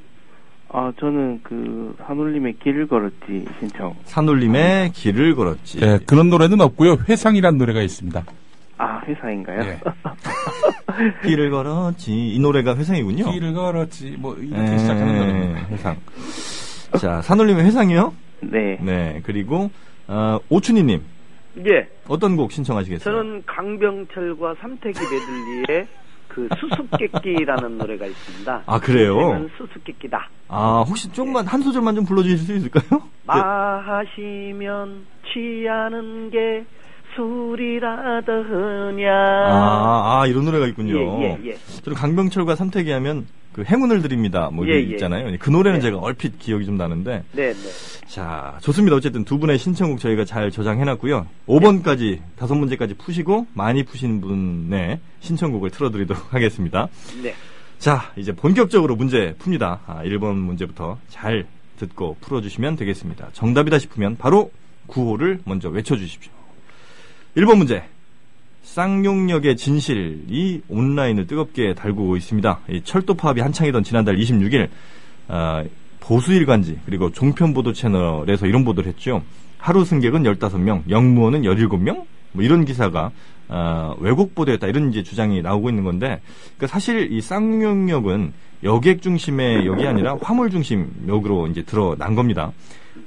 아, 0.75 0.91
저는 0.99 1.39
그, 1.43 1.95
한올림의 1.99 2.55
길을 2.63 2.87
걸었지 2.87 3.45
신청. 3.59 3.93
산울림의 4.05 4.91
길을 4.93 5.35
걸었지. 5.35 5.79
예, 5.83 5.99
그런 6.07 6.31
노래는 6.31 6.59
없고요. 6.61 6.97
회상이라는 7.07 7.59
노래가 7.59 7.83
있습니다. 7.83 8.23
아, 8.79 8.99
회사인가요? 9.05 9.61
예. 9.61 9.79
길을 11.27 11.51
걸었지. 11.51 12.11
이 12.11 12.39
노래가 12.39 12.75
회상이군요. 12.75 13.31
길을 13.31 13.53
걸었지. 13.53 14.15
뭐 14.17 14.35
이렇게 14.35 14.73
예, 14.73 14.77
시작하는 14.79 15.15
노래입니다. 15.15 15.67
회상. 15.67 15.95
자, 16.99 17.21
산울림의 17.21 17.65
회상이요. 17.65 18.11
네. 18.41 18.77
네, 18.81 19.21
그리고 19.23 19.69
어, 20.07 20.39
오춘희님 20.49 21.01
예. 21.67 21.87
어떤 22.07 22.35
곡 22.35 22.51
신청하시겠어요? 22.51 23.13
저는 23.13 23.43
강병철과 23.45 24.55
삼태기 24.59 24.99
메들리의 24.99 25.87
그 26.33 26.47
수수께끼라는 26.59 27.77
노래가 27.77 28.05
있습니다. 28.07 28.63
아 28.65 28.79
그래요? 28.79 29.47
수수께끼다. 29.57 30.29
아 30.47 30.83
혹시 30.87 31.11
조금만 31.11 31.45
한 31.45 31.61
소절만 31.61 31.95
좀 31.95 32.05
불러주실 32.05 32.37
수 32.39 32.53
있을까요? 32.55 33.03
마시면 33.25 35.05
취하는 35.31 36.29
게 36.31 36.65
술이라더냐. 37.15 39.11
아, 39.11 40.21
아, 40.21 40.25
이런 40.27 40.45
노래가 40.45 40.65
있군요. 40.67 40.97
예, 41.21 41.37
예, 41.43 41.49
예. 41.49 41.53
저는 41.83 41.95
강병철과 41.95 42.55
삼태기 42.55 42.89
하면 42.91 43.27
그 43.53 43.63
행운을 43.63 44.01
드립니다. 44.01 44.50
뭐 44.51 44.67
예, 44.67 44.74
예. 44.74 44.79
있잖아요. 44.81 45.36
그 45.39 45.50
노래는 45.50 45.79
네. 45.79 45.83
제가 45.83 46.00
얼핏 46.00 46.39
기억이 46.39 46.65
좀 46.65 46.75
나는데 46.75 47.24
네, 47.31 47.53
네. 47.53 47.69
자 48.07 48.57
좋습니다. 48.62 48.95
어쨌든 48.95 49.24
두 49.24 49.38
분의 49.38 49.57
신청곡 49.60 50.00
저희가 50.00 50.25
잘 50.25 50.51
저장해 50.51 50.83
놨고요. 50.83 51.27
5번까지 51.48 52.19
다섯 52.36 52.55
문제까지 52.55 52.95
푸시고 52.95 53.48
많이 53.53 53.83
푸신 53.83 54.19
분의 54.22 55.00
신청곡을 55.22 55.69
틀어 55.69 55.91
드리도록 55.91 56.33
하겠습니다. 56.33 56.88
네. 57.22 57.33
자, 57.77 58.13
이제 58.15 58.31
본격적으로 58.31 58.95
문제 58.95 59.36
풉니다. 59.39 59.79
아, 59.86 60.03
1번 60.05 60.36
문제부터 60.36 60.98
잘 61.10 61.45
듣고 61.77 62.15
풀어 62.22 62.39
주시면 62.39 62.77
되겠습니다. 62.77 63.29
정답이다 63.33 63.77
싶으면 63.77 64.15
바로 64.17 64.51
구호를 64.88 65.41
먼저 65.43 65.67
외쳐 65.67 65.98
주십시오. 65.98 66.31
1번 67.36 67.57
문제. 67.57 67.83
쌍용역의 68.63 69.58
진실이 69.58 70.62
온라인을 70.67 71.27
뜨겁게 71.27 71.74
달구고 71.74 72.17
있습니다. 72.17 72.60
이 72.70 72.82
철도 72.84 73.13
파업이 73.13 73.41
한창이던 73.41 73.84
지난달 73.84 74.15
26일, 74.17 74.70
어, 75.27 75.63
보수일간지 76.00 76.79
그리고 76.86 77.12
종편보도 77.12 77.74
채널에서 77.74 78.48
이런 78.48 78.65
보도를 78.65 78.89
했죠. 78.89 79.24
하루 79.58 79.86
승객은 79.86 80.24
15명, 80.24 80.89
영무원은 80.89 81.43
17명? 81.43 82.05
뭐 82.34 82.43
이런 82.43 82.65
기사가 82.65 83.12
어, 83.48 83.96
왜곡 84.00 84.36
보도였다 84.36 84.67
이런 84.67 84.89
이제 84.89 85.03
주장이 85.03 85.41
나오고 85.41 85.70
있는 85.70 85.84
건데 85.84 86.22
그러니까 86.58 86.67
사실 86.67 87.12
이 87.12 87.22
쌍용역은 87.22 88.34
여객 88.63 89.01
중심의 89.01 89.65
역이 89.65 89.86
아니라 89.86 90.17
화물 90.22 90.50
중심 90.50 90.91
역으로 91.08 91.48
이제 91.48 91.62
드러난 91.62 92.15
겁니다. 92.15 92.51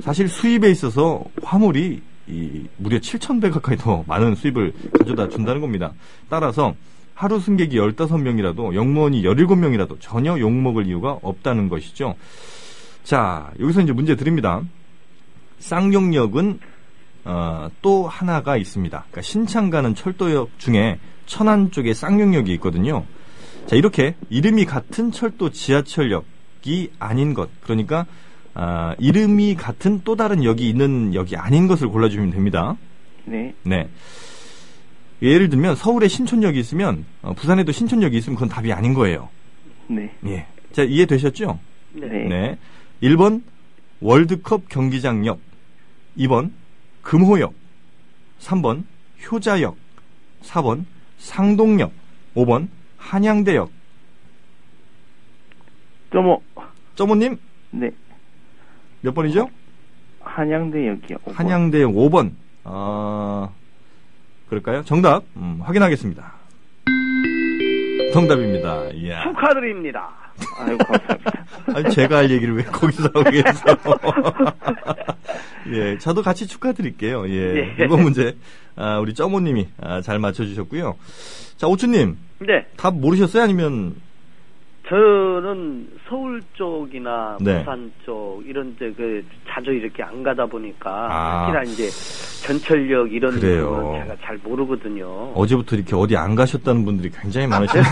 사실 0.00 0.28
수입에 0.28 0.70
있어서 0.70 1.24
화물이 1.42 2.00
이 2.28 2.66
무려 2.76 2.98
7,000배 2.98 3.52
가까이 3.52 3.76
더 3.76 4.04
많은 4.06 4.34
수입을 4.34 4.72
가져다 4.98 5.28
준다는 5.28 5.60
겁니다. 5.60 5.92
따라서 6.28 6.74
하루 7.14 7.40
승객이 7.40 7.78
15명이라도 7.78 8.74
영무원이 8.74 9.22
17명이라도 9.22 9.96
전혀 10.00 10.38
욕먹을 10.38 10.86
이유가 10.86 11.18
없다는 11.22 11.68
것이죠. 11.68 12.14
자, 13.04 13.50
여기서 13.60 13.82
이제 13.82 13.92
문제 13.92 14.16
드립니다. 14.16 14.60
쌍용역은 15.60 16.60
어, 17.24 17.68
또 17.82 18.06
하나가 18.06 18.56
있습니다. 18.56 18.98
그러니까 18.98 19.22
신창 19.22 19.70
가는 19.70 19.94
철도역 19.94 20.50
중에 20.58 20.98
천안 21.26 21.70
쪽에 21.70 21.94
쌍용역이 21.94 22.52
있거든요. 22.54 23.04
자, 23.66 23.74
이렇게 23.76 24.14
이름이 24.28 24.64
같은 24.64 25.10
철도 25.10 25.50
지하철역이 25.50 26.92
아닌 26.98 27.34
것. 27.34 27.48
그러니까 27.62 28.06
아, 28.58 28.94
이름이 28.98 29.54
같은 29.54 30.00
또 30.02 30.16
다른 30.16 30.42
역이 30.42 30.66
있는 30.66 31.12
역이 31.12 31.36
아닌 31.36 31.66
것을 31.66 31.88
골라주면 31.88 32.30
됩니다. 32.30 32.74
네. 33.26 33.54
네. 33.62 33.86
예를 35.20 35.50
들면 35.50 35.76
서울에 35.76 36.08
신촌역이 36.08 36.58
있으면 36.58 37.04
어, 37.20 37.34
부산에도 37.34 37.70
신촌역이 37.70 38.16
있으면 38.16 38.36
그건 38.36 38.48
답이 38.48 38.72
아닌 38.72 38.94
거예요. 38.94 39.28
네. 39.88 40.10
예. 40.24 40.46
자, 40.72 40.84
이해되셨죠? 40.84 41.58
네. 41.92 42.06
네. 42.06 42.28
네. 42.28 42.58
1번 43.02 43.42
월드컵 44.00 44.70
경기장역, 44.70 45.38
2번 46.16 46.50
금호역, 47.02 47.52
3번 48.40 48.84
효자역, 49.30 49.76
4번 50.42 50.86
상동역, 51.18 51.92
5번 52.34 52.68
한양대역. 52.96 53.70
점오. 56.10 56.40
점호님 56.94 57.36
네. 57.72 57.90
몇 59.06 59.14
번이죠? 59.14 59.48
한양대역이요. 60.20 61.18
오번. 61.22 61.34
한양대역 61.34 61.92
5번. 61.92 62.32
아, 62.64 63.50
그럴까요? 64.48 64.82
정답 64.82 65.22
음, 65.36 65.60
확인하겠습니다. 65.62 66.32
정답입니다. 68.12 68.88
이야. 68.94 69.22
축하드립니다. 69.22 70.10
아이고, 70.58 70.78
감사합니다. 70.78 71.44
아니, 71.72 71.90
제가 71.90 72.16
할 72.16 72.30
얘기를 72.32 72.56
왜 72.56 72.64
거기서 72.64 73.04
하고 73.04 73.22
계세요? 73.30 73.76
예, 75.72 75.98
저도 75.98 76.22
같이 76.22 76.48
축하드릴게요. 76.48 77.28
예. 77.28 77.76
예. 77.78 77.84
이번 77.84 78.02
문제, 78.02 78.36
아, 78.74 78.98
우리 78.98 79.14
점호님이 79.14 79.68
아, 79.80 80.00
잘 80.00 80.18
맞춰주셨고요. 80.18 80.96
자, 81.58 81.68
오추님, 81.68 82.16
네. 82.40 82.66
답 82.76 82.96
모르셨어요? 82.96 83.44
아니면, 83.44 83.94
저는 84.88 85.88
서울 86.08 86.40
쪽이나 86.52 87.38
네. 87.40 87.58
부산 87.58 87.90
쪽 88.04 88.42
이런 88.46 88.76
데그 88.78 89.24
자주 89.48 89.72
이렇게 89.72 90.02
안 90.02 90.22
가다 90.22 90.46
보니까 90.46 91.08
아. 91.10 91.46
특히나 91.46 91.62
이제 91.64 91.90
전철역 92.46 93.12
이런. 93.12 93.32
거는 93.40 94.02
제가 94.02 94.16
잘 94.22 94.38
모르거든요. 94.44 95.32
어제부터 95.34 95.74
이렇게 95.76 95.96
어디 95.96 96.16
안 96.16 96.36
가셨다는 96.36 96.84
분들이 96.84 97.10
굉장히 97.10 97.48
많으시네요. 97.48 97.84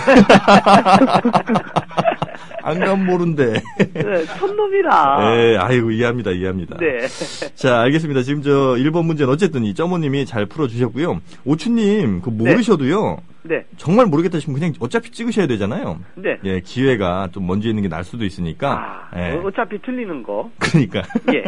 안간 2.62 3.04
모른데. 3.04 3.52
네, 3.92 4.24
손놈이라. 4.38 5.36
예, 5.36 5.56
아이고, 5.58 5.90
이해합니다, 5.90 6.30
이해합니다. 6.30 6.78
네. 6.78 7.06
자, 7.54 7.80
알겠습니다. 7.82 8.22
지금 8.22 8.40
저 8.40 8.50
1번 8.50 9.04
문제는 9.04 9.30
어쨌든 9.30 9.64
이 9.64 9.74
점호님이 9.74 10.24
잘 10.24 10.46
풀어주셨고요. 10.46 11.20
오추님, 11.44 12.22
그 12.22 12.30
모르셔도요. 12.30 13.18
네. 13.42 13.62
정말 13.76 14.06
모르겠다 14.06 14.40
싶으면 14.40 14.58
그냥 14.58 14.72
어차피 14.80 15.10
찍으셔야 15.10 15.46
되잖아요. 15.46 15.98
네. 16.14 16.38
예, 16.44 16.60
기회 16.60 16.83
가 16.98 17.28
좀 17.32 17.46
먼저 17.46 17.68
있는 17.68 17.82
게 17.82 17.88
날 17.88 18.04
수도 18.04 18.24
있으니까. 18.24 19.08
아, 19.10 19.18
예. 19.18 19.32
어, 19.32 19.42
어차피 19.46 19.80
틀리는 19.82 20.22
거. 20.22 20.50
그러니까. 20.58 21.02
예. 21.32 21.42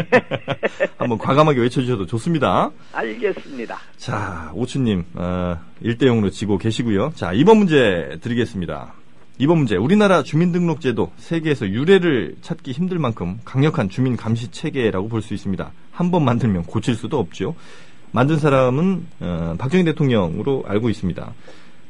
한번 0.98 1.18
과감하게 1.18 1.60
외쳐주셔도 1.60 2.06
좋습니다. 2.06 2.70
알겠습니다. 2.92 3.78
자, 3.96 4.50
오추님, 4.54 5.04
어, 5.14 5.56
1대0으로 5.82 6.30
지고 6.32 6.58
계시고요. 6.58 7.12
자, 7.14 7.32
2번 7.32 7.58
문제 7.58 8.18
드리겠습니다. 8.20 8.94
2번 9.40 9.56
문제. 9.58 9.76
우리나라 9.76 10.22
주민등록제도 10.22 11.12
세계에서 11.16 11.68
유례를 11.68 12.36
찾기 12.40 12.72
힘들 12.72 12.98
만큼 12.98 13.38
강력한 13.44 13.88
주민 13.90 14.16
감시 14.16 14.50
체계라고 14.50 15.08
볼 15.08 15.20
수 15.22 15.34
있습니다. 15.34 15.70
한 15.92 16.10
번 16.10 16.24
만들면 16.24 16.64
고칠 16.64 16.94
수도 16.94 17.18
없죠. 17.18 17.54
만든 18.12 18.38
사람은 18.38 19.06
어, 19.20 19.54
박정희 19.58 19.84
대통령으로 19.84 20.64
알고 20.66 20.88
있습니다. 20.88 21.32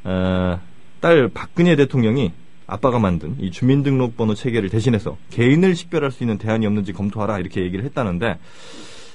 어, 0.05 0.61
딸 1.01 1.29
박근혜 1.33 1.77
대통령이 1.77 2.33
아빠가 2.67 2.99
만든 2.99 3.37
이 3.41 3.51
주민등록번호 3.51 4.35
체계를 4.35 4.69
대신해서 4.71 5.17
개인을 5.31 5.75
식별할 5.75 6.11
수 6.11 6.23
있는 6.23 6.39
대안이 6.39 6.67
없는지 6.67 6.93
검토하라 6.93 7.39
이렇게 7.39 7.63
얘기를 7.63 7.85
했다는데 7.85 8.39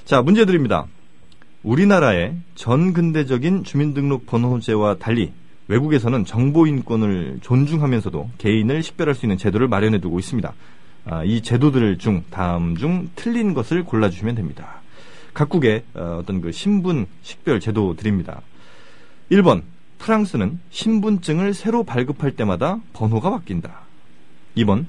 자 0.05 0.21
문제 0.21 0.45
드립니다. 0.45 0.87
우리나라의 1.63 2.35
전근대적인 2.55 3.63
주민등록번호제와 3.63 4.95
달리 4.95 5.31
외국에서는 5.67 6.25
정보인권을 6.25 7.39
존중하면서도 7.41 8.31
개인을 8.37 8.83
식별할 8.83 9.15
수 9.15 9.25
있는 9.25 9.37
제도를 9.37 9.67
마련해 9.67 9.99
두고 9.99 10.19
있습니다. 10.19 10.53
아, 11.05 11.23
이 11.23 11.41
제도들 11.41 11.97
중 11.97 12.23
다음 12.29 12.75
중 12.75 13.09
틀린 13.15 13.53
것을 13.53 13.83
골라주시면 13.83 14.35
됩니다. 14.35 14.81
각국의 15.33 15.83
어, 15.93 16.19
어떤 16.21 16.41
그 16.41 16.51
신분 16.51 17.05
식별 17.21 17.59
제도들입니다. 17.59 18.41
1번 19.31 19.63
프랑스는 20.01 20.59
신분증을 20.71 21.53
새로 21.53 21.83
발급할 21.83 22.31
때마다 22.31 22.79
번호가 22.93 23.29
바뀐다. 23.29 23.81
2번 24.57 24.85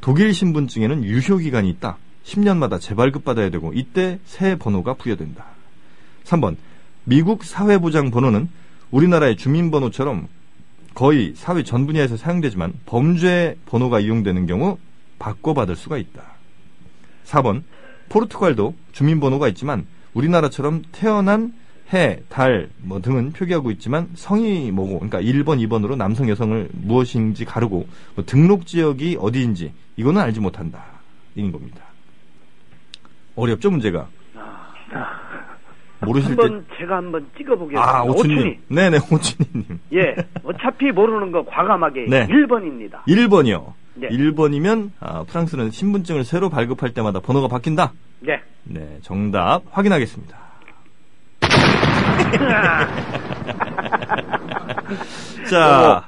독일 0.00 0.32
신분증에는 0.32 1.04
유효 1.04 1.38
기간이 1.38 1.68
있다. 1.70 1.98
10년마다 2.24 2.80
재발급 2.80 3.24
받아야 3.24 3.50
되고 3.50 3.72
이때 3.74 4.20
새 4.24 4.56
번호가 4.56 4.94
부여된다. 4.94 5.46
3번 6.24 6.56
미국 7.04 7.44
사회보장 7.44 8.10
번호는 8.12 8.48
우리나라의 8.92 9.36
주민번호처럼 9.36 10.28
거의 10.94 11.34
사회 11.34 11.64
전 11.64 11.86
분야에서 11.86 12.16
사용되지만 12.16 12.72
범죄 12.86 13.56
번호가 13.66 13.98
이용되는 14.00 14.46
경우 14.46 14.78
바꿔받을 15.18 15.74
수가 15.74 15.98
있다. 15.98 16.22
4번 17.24 17.64
포르투갈도 18.08 18.76
주민번호가 18.92 19.48
있지만 19.48 19.86
우리나라처럼 20.14 20.82
태어난 20.92 21.52
해, 21.92 22.20
달, 22.28 22.68
뭐 22.78 23.00
등은 23.00 23.32
표기하고 23.32 23.70
있지만 23.72 24.08
성이 24.14 24.72
뭐고, 24.72 24.98
그러니까 24.98 25.20
1번, 25.20 25.64
2번으로 25.66 25.96
남성, 25.96 26.28
여성을 26.28 26.68
무엇인지 26.72 27.44
가르고 27.44 27.86
뭐 28.14 28.24
등록 28.24 28.66
지역이 28.66 29.18
어디인지 29.20 29.72
이거는 29.96 30.20
알지 30.20 30.40
못한다. 30.40 30.82
이인 31.36 31.52
겁니다. 31.52 31.82
어렵죠 33.36 33.70
문제가? 33.70 34.08
모르실 36.00 36.36
때 36.36 36.42
한번 36.42 36.66
제가 36.78 36.96
한번 36.96 37.26
찍어보겠습니다. 37.36 37.80
아, 37.80 38.02
오춘님. 38.04 38.38
오춘이. 38.38 38.58
네네, 38.68 38.98
오춘님. 39.10 39.80
예. 39.94 40.14
어차피 40.44 40.92
모르는 40.92 41.32
거 41.32 41.44
과감하게 41.44 42.06
네. 42.08 42.26
1번입니다. 42.26 43.02
1번이요. 43.06 43.72
네. 43.94 44.08
1번이면 44.08 44.90
아, 45.00 45.24
프랑스는 45.24 45.70
신분증을 45.70 46.24
새로 46.24 46.50
발급할 46.50 46.92
때마다 46.92 47.20
번호가 47.20 47.48
바뀐다. 47.48 47.92
네. 48.20 48.40
네, 48.64 48.98
정답 49.02 49.62
확인하겠습니다. 49.70 50.45
자, 55.50 56.06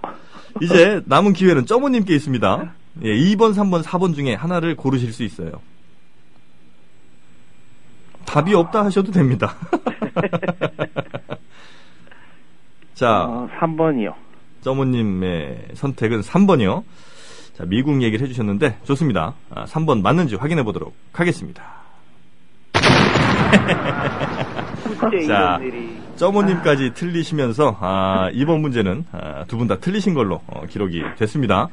이제 0.60 1.00
남은 1.06 1.32
기회는 1.32 1.64
점호님께 1.66 2.14
있습니다. 2.14 2.72
예, 3.04 3.08
2번, 3.08 3.54
3번, 3.54 3.82
4번 3.82 4.14
중에 4.14 4.34
하나를 4.34 4.76
고르실 4.76 5.12
수 5.12 5.22
있어요. 5.22 5.52
답이 8.24 8.54
없다 8.54 8.84
하셔도 8.84 9.12
됩니다. 9.12 9.54
자, 12.94 13.24
어, 13.24 13.48
3번이요. 13.58 14.14
점호님의 14.60 15.68
선택은 15.74 16.20
3번이요. 16.20 16.82
자, 17.56 17.64
미국 17.64 18.02
얘기를 18.02 18.26
해주셨는데, 18.26 18.80
좋습니다. 18.84 19.34
아, 19.50 19.64
3번 19.64 20.02
맞는지 20.02 20.34
확인해 20.34 20.62
보도록 20.64 20.94
하겠습니다. 21.12 21.62
자. 25.26 25.58
점호님까지 26.16 26.94
틀리시면서, 26.94 27.76
아, 27.80 28.30
이번 28.32 28.60
문제는 28.60 29.04
두분 29.46 29.68
다 29.68 29.76
틀리신 29.76 30.14
걸로 30.14 30.40
어, 30.46 30.62
기록이 30.68 31.02
됐습니다. 31.16 31.68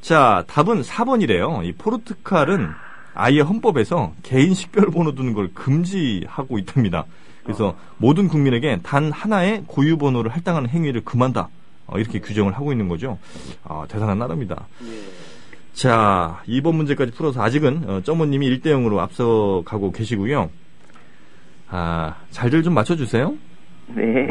자, 0.00 0.44
답은 0.46 0.82
4번이래요. 0.82 1.64
이 1.64 1.72
포르투갈은 1.72 2.68
아예 3.14 3.40
헌법에서 3.40 4.12
개인 4.22 4.54
식별 4.54 4.90
번호 4.90 5.14
두는 5.14 5.32
걸 5.32 5.50
금지하고 5.54 6.58
있답니다. 6.58 7.04
그래서 7.44 7.76
모든 7.98 8.28
국민에게 8.28 8.80
단 8.82 9.12
하나의 9.12 9.64
고유 9.66 9.96
번호를 9.96 10.32
할당하는 10.32 10.68
행위를 10.68 11.04
금한다. 11.04 11.48
어, 11.86 11.98
이렇게 11.98 12.18
규정을 12.20 12.52
하고 12.54 12.72
있는 12.72 12.88
거죠. 12.88 13.18
아, 13.64 13.86
대단한 13.88 14.18
나라입니다. 14.18 14.66
예. 14.84 15.26
자, 15.72 16.40
2번 16.48 16.74
문제까지 16.74 17.12
풀어서 17.12 17.42
아직은 17.42 17.84
어, 17.88 18.00
점모님이 18.02 18.48
1대 18.58 18.66
0으로 18.66 18.98
앞서가고 18.98 19.92
계시고요. 19.92 20.50
아, 21.70 22.14
잘들 22.30 22.62
좀 22.62 22.74
맞춰주세요. 22.74 23.34
네. 23.88 24.28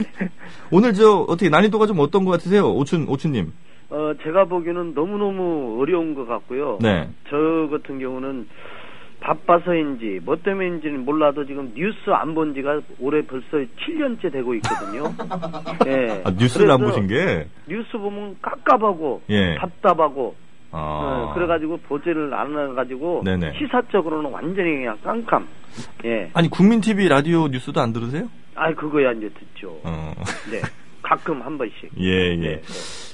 오늘 0.70 0.92
저 0.94 1.24
어떻게 1.28 1.48
난이도가 1.48 1.86
좀 1.86 1.98
어떤 2.00 2.24
것 2.24 2.30
같으세요, 2.32 2.72
오춘 2.74 3.06
오춘님? 3.08 3.52
어, 3.90 4.12
제가 4.22 4.44
보기에는 4.46 4.94
너무 4.94 5.18
너무 5.18 5.78
어려운 5.80 6.14
것 6.14 6.26
같고요. 6.26 6.78
네. 6.80 7.08
저 7.28 7.68
같은 7.70 7.98
경우는 7.98 8.48
바빠서인지 9.20 10.20
뭐 10.24 10.36
때문인지는 10.36 11.04
몰라도 11.04 11.46
지금 11.46 11.72
뉴스 11.76 12.10
안 12.10 12.34
본 12.34 12.54
지가 12.54 12.80
올해 12.98 13.22
벌써 13.22 13.46
7년째 13.58 14.32
되고 14.32 14.54
있거든요. 14.56 15.04
예. 15.86 16.22
아, 16.24 16.30
뉴스를 16.30 16.70
안 16.70 16.80
보신 16.80 17.06
게 17.06 17.46
뉴스 17.68 17.92
보면 17.92 18.36
깝깝하고 18.42 19.22
예. 19.28 19.56
답답하고 19.56 20.34
아, 20.72 20.78
어, 21.30 21.34
그래가지고 21.34 21.76
보지를 21.78 22.32
안 22.34 22.50
해가지고 22.70 23.22
네네. 23.24 23.52
시사적으로는 23.58 24.30
완전히 24.30 24.76
그냥 24.76 24.96
깜깜. 25.04 25.46
예. 26.04 26.30
아니 26.32 26.48
국민 26.48 26.80
TV 26.80 27.08
라디오 27.08 27.48
뉴스도 27.48 27.80
안 27.80 27.92
들으세요? 27.92 28.28
아 28.54 28.72
그거야 28.74 29.12
이제 29.12 29.28
듣죠. 29.30 29.78
어. 29.84 30.12
네. 30.50 30.60
가끔 31.02 31.42
한 31.42 31.58
번씩. 31.58 31.90
예, 31.98 32.30
예. 32.32 32.36
네, 32.36 32.60
네. 32.60 32.62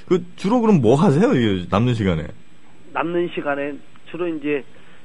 그 0.07 0.23
주로 0.37 0.61
그럼 0.61 0.81
뭐 0.81 0.95
하세요? 0.95 1.33
이 1.33 1.67
남는 1.69 1.93
시간에? 1.95 2.27
남는 2.93 3.29
시간에 3.35 3.73
주로 4.09 4.27
이제 4.27 4.63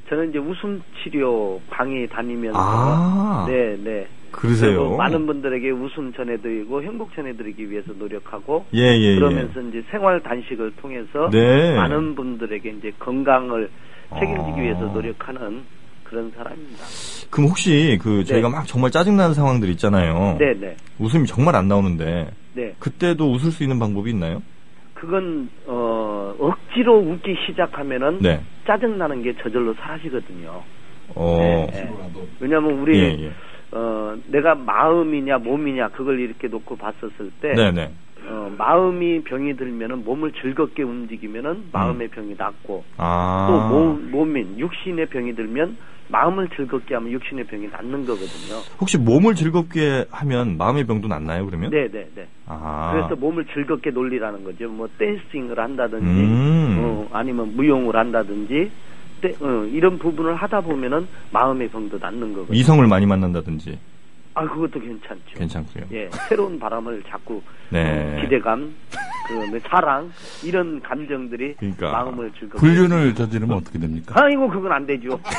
저는 0.09 0.31
이제 0.31 0.39
웃음 0.39 0.83
치료 1.03 1.61
방에 1.71 2.07
다니면서 2.07 2.59
아. 2.59 3.47
네, 3.49 3.77
네. 3.83 4.07
그러세요? 4.31 4.97
많은 4.97 5.27
분들에게 5.27 5.71
웃음 5.71 6.13
전해드리고 6.13 6.83
행복 6.83 7.15
전해드리기 7.15 7.71
위해서 7.71 7.93
노력하고 7.93 8.67
예, 8.75 8.81
예, 8.81 9.13
예. 9.13 9.15
그러면서 9.15 9.61
이제 9.61 9.83
생활 9.91 10.21
단식을 10.21 10.73
통해서 10.77 11.31
네. 11.31 11.75
많은 11.77 12.17
분들에게 12.17 12.69
이제 12.79 12.93
건강을 12.99 13.71
책임지기 14.19 14.59
아. 14.59 14.63
위해서 14.63 14.81
노력하는 14.87 15.63
그런 16.03 16.33
사람입니다. 16.33 16.85
그럼 17.31 17.49
혹시 17.49 17.99
그 18.03 18.25
저희가 18.25 18.49
네. 18.49 18.55
막 18.55 18.67
정말 18.67 18.91
짜증나는 18.91 19.35
상황들 19.35 19.69
있잖아요. 19.71 20.37
네, 20.39 20.53
네, 20.55 20.77
웃음이 20.99 21.27
정말 21.27 21.55
안 21.55 21.69
나오는데 21.69 22.31
네. 22.55 22.75
그때도 22.79 23.33
웃을 23.33 23.51
수 23.51 23.63
있는 23.63 23.79
방법이 23.79 24.11
있나요? 24.11 24.43
그건 25.05 25.51
어 25.67 26.35
억지로 26.39 26.99
웃기 26.99 27.37
시작하면은 27.47 28.19
네. 28.21 28.41
짜증 28.67 28.99
나는 28.99 29.23
게 29.23 29.35
저절로 29.43 29.75
사라지거든요. 29.75 30.63
어. 31.15 31.37
네, 31.39 31.67
네. 31.71 31.91
왜냐하면 32.41 32.79
우리 32.81 32.99
예, 32.99 33.27
예. 33.27 33.33
어 33.75 34.17
내가 34.29 34.55
마음이냐 34.55 35.39
몸이냐 35.39 35.89
그걸 35.89 36.21
이렇게 36.21 36.49
놓고 36.49 36.77
봤었을 36.77 37.31
때 37.41 37.53
네, 37.55 37.73
네. 37.73 37.91
어, 38.27 38.51
마음이 38.57 39.25
병이 39.25 39.57
들면은 39.57 40.05
몸을 40.05 40.33
즐겁게 40.41 40.83
움직이면은 40.83 41.65
마음의 41.73 42.09
병이 42.09 42.37
낫고 42.39 42.85
음. 42.87 42.95
아. 42.97 43.47
또 43.51 43.75
몸, 43.75 44.11
몸인 44.11 44.59
육신의 44.59 45.07
병이 45.07 45.35
들면 45.35 45.77
마음을 46.09 46.49
즐겁게 46.51 46.95
하면 46.95 47.13
육신의 47.13 47.47
병이 47.47 47.69
낫는 47.69 48.07
거거든요. 48.07 48.61
혹시 48.81 48.99
몸을 48.99 49.35
즐겁게 49.35 50.05
하면 50.11 50.57
마음의 50.59 50.87
병도 50.87 51.09
낫나요, 51.09 51.47
그러면? 51.47 51.71
네, 51.71 51.89
네, 51.89 52.09
네. 52.15 52.29
아. 52.47 52.91
그래서 52.93 53.17
몸을 53.17 53.47
즐겁게 53.47 53.91
놀리라는 53.91 54.45
거죠. 54.45 54.69
뭐 54.69 54.89
댄싱을 54.99 55.59
한다든지, 55.59 56.05
음. 56.07 56.77
어, 56.79 57.09
아니면 57.13 57.57
무용을 57.57 57.97
한다든지, 57.97 58.71
때- 59.25 59.35
어, 59.41 59.65
이런 59.73 59.99
부분을 59.99 60.35
하다 60.35 60.61
보면은 60.61 61.07
마음의 61.33 61.69
병도 61.69 61.99
낫는 61.99 62.35
거거든요. 62.35 62.59
이성을 62.59 62.87
많이 62.87 63.07
만난다든지 63.07 63.79
아, 64.35 64.43
그것도 64.47 64.81
괜찮죠. 64.81 65.23
괜찮고요. 65.37 65.85
예, 65.93 66.11
새로운 66.29 66.59
바람을 66.59 67.03
자꾸 67.09 67.41
네. 67.71 68.17
어, 68.19 68.21
기대감, 68.21 68.75
그 69.29 69.61
사랑 69.69 70.11
이런 70.45 70.83
감정들이 70.83 71.55
그러니까 71.55 71.93
마음을 71.93 72.31
즐겁게. 72.33 72.59
불륜을 72.59 73.15
저지르면 73.15 73.57
어떻게 73.57 73.79
됩니까? 73.79 74.15
아이고 74.23 74.49
그건 74.49 74.73
안 74.73 74.87
되죠. 74.87 75.19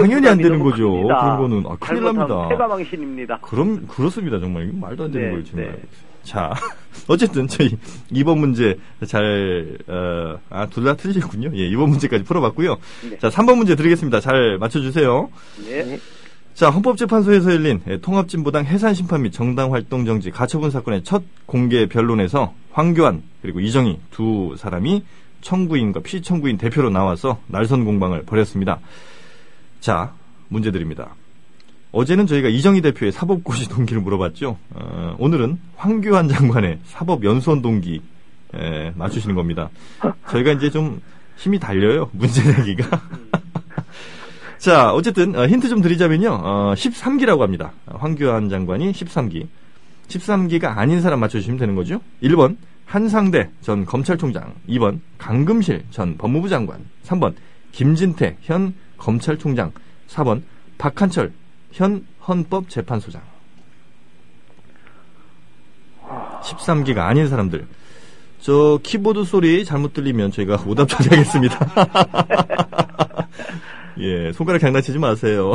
당연히 0.00 0.28
안 0.28 0.38
되는 0.38 0.58
거죠. 0.60 0.90
큽니다. 0.90 1.20
그런 1.20 1.36
거는. 1.38 1.64
아, 1.66 1.76
큰일 1.80 2.04
납니다. 2.04 2.48
패가망신입니다. 2.48 3.38
그럼 3.42 3.86
그렇습니다. 3.88 4.38
정말 4.38 4.70
말도 4.72 5.04
안 5.04 5.10
되는 5.10 5.28
네, 5.28 5.34
걸 5.34 5.44
지금 5.44 5.60
네. 5.60 5.82
자, 6.26 6.52
어쨌든 7.08 7.46
저희 7.46 7.70
이번 8.10 8.40
문제 8.40 8.76
잘 9.06 9.78
어, 9.86 10.38
아, 10.50 10.66
둘 10.66 10.84
다 10.84 10.94
틀리셨군요. 10.96 11.52
예, 11.54 11.66
이번 11.68 11.90
문제까지 11.90 12.24
풀어봤고요. 12.24 12.76
네. 13.10 13.18
자, 13.18 13.28
3번 13.30 13.56
문제 13.56 13.76
드리겠습니다. 13.76 14.20
잘 14.20 14.58
맞춰주세요. 14.58 15.30
예. 15.68 15.98
자, 16.54 16.70
헌법재판소에서 16.70 17.52
열린 17.52 17.80
예, 17.88 17.98
통합진보당 17.98 18.64
해산심판 18.64 19.22
및 19.22 19.32
정당활동 19.32 20.04
정지 20.04 20.30
가처분 20.30 20.70
사건의 20.70 21.04
첫 21.04 21.22
공개 21.46 21.86
변론에서 21.86 22.54
황교안 22.72 23.22
그리고 23.42 23.60
이정희 23.60 23.98
두 24.10 24.54
사람이 24.58 25.02
청구인과 25.42 26.00
피청구인 26.00 26.56
대표로 26.58 26.90
나와서 26.90 27.38
날선 27.46 27.84
공방을 27.84 28.22
벌였습니다. 28.24 28.80
자, 29.80 30.12
문제 30.48 30.70
드립니다. 30.72 31.14
어제는 31.96 32.26
저희가 32.26 32.50
이정희 32.50 32.82
대표의 32.82 33.10
사법고시 33.10 33.68
동기를 33.70 34.02
물어봤죠. 34.02 34.58
어, 34.74 35.16
오늘은 35.18 35.58
황교안 35.76 36.28
장관의 36.28 36.80
사법연수원 36.84 37.62
동기 37.62 38.02
에, 38.54 38.92
맞추시는 38.94 39.34
겁니다. 39.34 39.70
저희가 40.28 40.52
이제 40.52 40.68
좀 40.68 41.00
힘이 41.38 41.58
달려요. 41.58 42.10
문제 42.12 42.42
내기가. 42.44 43.00
자, 44.58 44.92
어쨌든 44.92 45.34
어, 45.36 45.46
힌트 45.46 45.70
좀 45.70 45.80
드리자면요. 45.80 46.28
어, 46.42 46.74
13기라고 46.76 47.40
합니다. 47.40 47.72
어, 47.86 47.96
황교안 47.98 48.50
장관이 48.50 48.92
13기. 48.92 49.46
13기가 50.08 50.76
아닌 50.76 51.00
사람 51.00 51.20
맞춰주시면 51.20 51.58
되는 51.58 51.74
거죠. 51.74 52.00
1번 52.22 52.56
한상대 52.84 53.50
전 53.62 53.84
검찰총장, 53.84 54.54
2번 54.68 55.00
강금실 55.18 55.84
전 55.90 56.16
법무부 56.16 56.48
장관, 56.48 56.84
3번 57.04 57.34
김진태 57.72 58.36
현 58.42 58.74
검찰총장, 58.98 59.72
4번 60.08 60.42
박한철 60.78 61.32
현 61.76 62.06
헌법재판소장. 62.26 63.20
13기가 66.42 67.00
아닌 67.00 67.28
사람들. 67.28 67.66
저 68.40 68.78
키보드 68.82 69.24
소리 69.24 69.64
잘못 69.64 69.92
들리면 69.92 70.30
저희가 70.30 70.56
오답 70.66 70.88
처리하겠습니다. 70.88 71.58
예, 73.98 74.32
손가락 74.32 74.58
장난치지 74.58 74.98
마세요. 74.98 75.52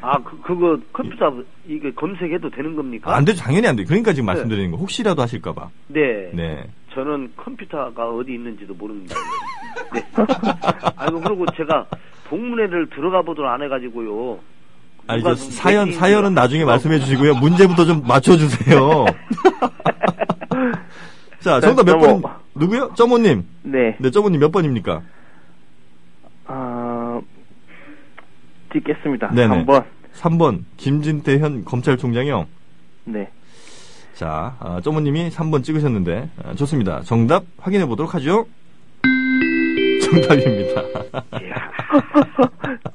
아, 0.00 0.18
그, 0.22 0.40
그거 0.40 0.78
컴퓨터 0.92 1.42
이게 1.66 1.92
검색해도 1.92 2.48
되는 2.50 2.74
겁니까? 2.74 3.14
안 3.14 3.24
되죠. 3.26 3.42
당연히 3.42 3.66
안 3.66 3.76
돼요. 3.76 3.86
그러니까 3.86 4.12
지금 4.14 4.26
네. 4.26 4.32
말씀드리는 4.32 4.70
거. 4.70 4.76
혹시라도 4.78 5.20
하실까 5.20 5.52
봐. 5.52 5.68
네. 5.88 6.30
네. 6.32 6.64
저는 6.94 7.32
컴퓨터가 7.36 8.10
어디 8.10 8.32
있는지도 8.32 8.72
모릅니다. 8.74 9.14
네. 9.92 10.02
아이고 10.96 11.20
그리고 11.20 11.44
제가 11.54 11.86
동문회를 12.28 12.88
들어가 12.90 13.20
보도록 13.22 13.50
안 13.50 13.60
해가지고요. 13.62 14.38
좀 15.08 15.34
사연, 15.36 15.92
사연은 15.92 16.34
나중에 16.34 16.64
말씀해 16.64 16.98
주시고요. 17.00 17.34
문제부터 17.34 17.84
좀 17.84 18.02
맞춰주세요. 18.06 19.04
자, 21.40 21.60
정답 21.60 21.84
몇. 21.84 21.98
번, 21.98 22.22
누구요? 22.54 22.92
점오님. 22.94 23.44
네. 23.64 23.96
네, 23.98 24.10
점오님 24.10 24.40
몇 24.40 24.50
번입니까? 24.50 25.02
아, 26.46 27.20
찍겠습니다. 28.72 29.28
네네. 29.28 29.46
한번 29.54 29.84
3번, 30.14 30.62
김진태 30.76 31.38
현 31.38 31.64
검찰총장이요. 31.64 32.46
네. 33.04 33.28
자, 34.14 34.56
아, 34.60 34.80
점오님이 34.82 35.30
3번 35.30 35.62
찍으셨는데, 35.64 36.30
아, 36.44 36.54
좋습니다. 36.54 37.02
정답 37.02 37.44
확인해 37.58 37.84
보도록 37.84 38.14
하죠. 38.14 38.46
정답입니다. 40.04 40.82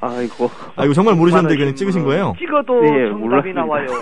아이고. 0.01 0.49
아, 0.75 0.85
이거 0.85 0.93
정말 0.93 1.15
모르셨는데 1.15 1.57
그냥 1.57 1.75
찍으신 1.75 2.03
거예요? 2.05 2.33
찍어도 2.39 2.81
네, 2.81 2.87
정답이 3.09 3.19
몰랐습니다. 3.19 3.61
나와요. 3.61 3.87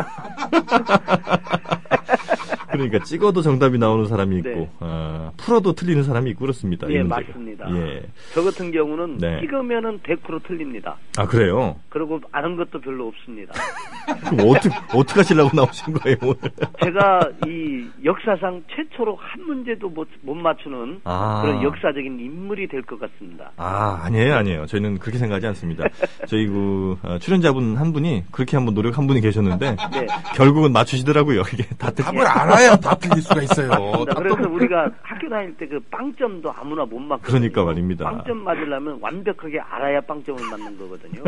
그러니까 2.78 3.04
찍어도 3.04 3.42
정답이 3.42 3.78
나오는 3.78 4.06
사람이 4.06 4.38
있고, 4.38 4.50
네. 4.50 4.70
아, 4.80 5.32
풀어도 5.38 5.74
틀리는 5.74 6.04
사람이 6.04 6.30
있고 6.32 6.42
그렇습니다. 6.42 6.88
이 6.88 6.94
예. 6.96 7.04
맞습니다. 7.04 7.66
예. 7.76 8.02
저 8.34 8.44
같은 8.44 8.72
경우는 8.72 9.18
네. 9.18 9.40
찍으면은 9.42 10.00
100% 10.00 10.44
틀립니다. 10.48 10.98
아, 11.18 11.26
그래요? 11.26 11.76
그리고 11.90 12.20
아는 12.32 12.56
것도 12.56 12.80
별로 12.82 13.08
없습니다. 13.08 13.54
그럼 14.30 14.50
어떻게, 14.50 14.70
어떻게 14.98 15.20
하시려고 15.20 15.50
나오신 15.56 15.94
거예요, 15.94 16.18
오늘? 16.22 16.36
제가 16.84 17.20
이 17.46 17.86
역사상 18.04 18.64
최초로 18.76 19.18
한 19.20 19.42
문제도 19.46 19.90
못, 19.90 20.08
못 20.22 20.36
맞추는 20.36 21.02
아. 21.04 21.42
그런 21.44 21.64
역사적인 21.64 22.20
인물이 22.20 22.68
될 22.68 22.82
것 22.84 23.00
같습니다. 23.00 23.52
아, 23.58 24.00
아니에요, 24.04 24.36
아니에요. 24.36 24.66
저희는 24.68 25.00
그렇게 25.00 25.18
생각하지 25.18 25.48
않습니다. 25.48 25.84
저희 26.28 26.48
그, 26.48 26.98
어, 27.04 27.18
출연자분 27.20 27.76
한 27.76 27.92
분이 27.92 28.24
그렇게 28.32 28.56
한번 28.56 28.74
노력 28.76 28.98
한 28.98 29.08
분이 29.08 29.20
계셨는데, 29.22 29.76
네. 29.92 30.08
결국은 30.36 30.72
맞추시더라고요. 30.72 31.42
이게 31.54 31.64
다 31.78 31.92
틀- 31.92 32.06
답을 32.06 32.26
알아야 32.26 32.67
다 32.76 32.96
틀릴 32.96 33.22
수가 33.22 33.42
있어요. 33.44 33.70
답도 33.70 34.16
그래서 34.16 34.50
우리가 34.50 34.90
학교 35.02 35.30
다닐 35.30 35.56
때 35.56 35.66
그 35.68 35.80
빵점도 35.92 36.52
아무나 36.52 36.86
못 36.86 36.98
맞거든요. 37.00 37.28
그러니까 37.28 37.64
말입니다. 37.64 38.06
빵점 38.10 38.38
맞으려면 38.44 38.98
완벽하게 39.02 39.60
알아야 39.60 40.02
빵점을 40.02 40.42
맞는 40.50 40.78
거거든요. 40.80 41.24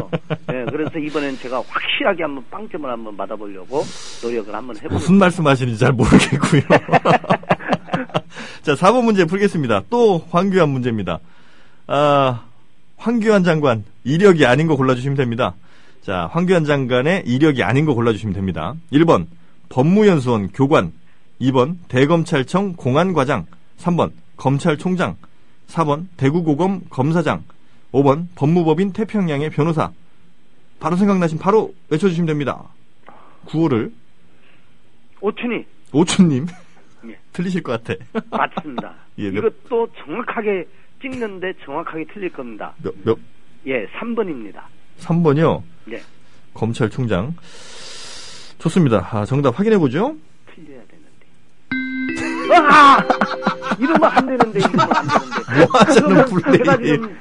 네, 0.47 0.65
그래서 0.71 0.97
이번엔 0.97 1.38
제가 1.38 1.62
확실하게 1.67 2.23
한번 2.23 2.43
빵점을 2.49 2.89
한번 2.89 3.15
맞아보려고 3.17 3.84
노력을 4.23 4.54
한번 4.54 4.75
해보겠습니다. 4.78 4.93
무슨 4.95 5.15
말씀 5.17 5.45
하시는지 5.47 5.78
잘 5.80 5.91
모르겠고요. 5.91 6.62
자, 8.62 8.73
4번 8.75 9.04
문제 9.06 9.25
풀겠습니다. 9.25 9.84
또 9.89 10.25
황교안 10.30 10.69
문제입니다. 10.69 11.19
아, 11.88 12.43
황교안 12.97 13.43
장관 13.43 13.84
이력이 14.04 14.45
아닌 14.45 14.67
거 14.67 14.75
골라주시면 14.75 15.17
됩니다. 15.17 15.56
자, 16.02 16.30
황교안 16.32 16.65
장관의 16.65 17.23
이력이 17.25 17.63
아닌 17.63 17.86
거 17.86 17.93
골라주시면 17.93 18.34
됩니다. 18.34 18.75
1번 18.91 19.25
법무연수원 19.69 20.49
교관 20.54 20.91
2번 21.41 21.78
대검찰청 21.88 22.73
공안과장 22.73 23.45
3번 23.78 24.12
검찰총장 24.38 25.15
4번 25.67 26.08
대구고검 26.17 26.82
검사장 26.89 27.43
5번 27.91 28.28
법무법인 28.36 28.91
태평양의 28.93 29.49
변호사 29.52 29.91
바로 30.80 30.95
생각나신 30.95 31.38
바로 31.39 31.73
외쳐주시면 31.89 32.28
됩니다. 32.28 32.63
구호를 33.45 33.91
오춘이 35.21 35.65
오춘님 35.91 36.47
예. 37.08 37.19
틀리실 37.34 37.63
것 37.63 37.84
같아. 37.84 37.99
맞습니다. 38.30 38.93
예, 39.19 39.30
몇- 39.32 39.39
이것도 39.39 39.89
정확하게 40.06 40.67
찍는데 41.02 41.54
정확하게 41.65 42.06
틀릴 42.13 42.32
겁니다. 42.32 42.73
몇, 42.84 42.93
몇, 43.04 43.17
예, 43.67 43.86
3번입니다. 43.88 44.62
3번이요. 44.99 45.62
네, 45.86 46.02
검찰총장. 46.54 47.36
좋습니다. 48.60 49.08
아, 49.12 49.25
정답 49.25 49.58
확인해보죠. 49.58 50.15
아! 52.58 52.98
이러면 53.80 54.04
안 54.04 54.26
되는데, 54.26 54.60
이러면 54.60 54.80
안 54.82 55.08
되는데. 55.08 55.60
뭐 55.60 55.68
하자는 55.80 56.26
그러면 56.26 56.58
제가. 56.58 56.78
지금 56.78 57.16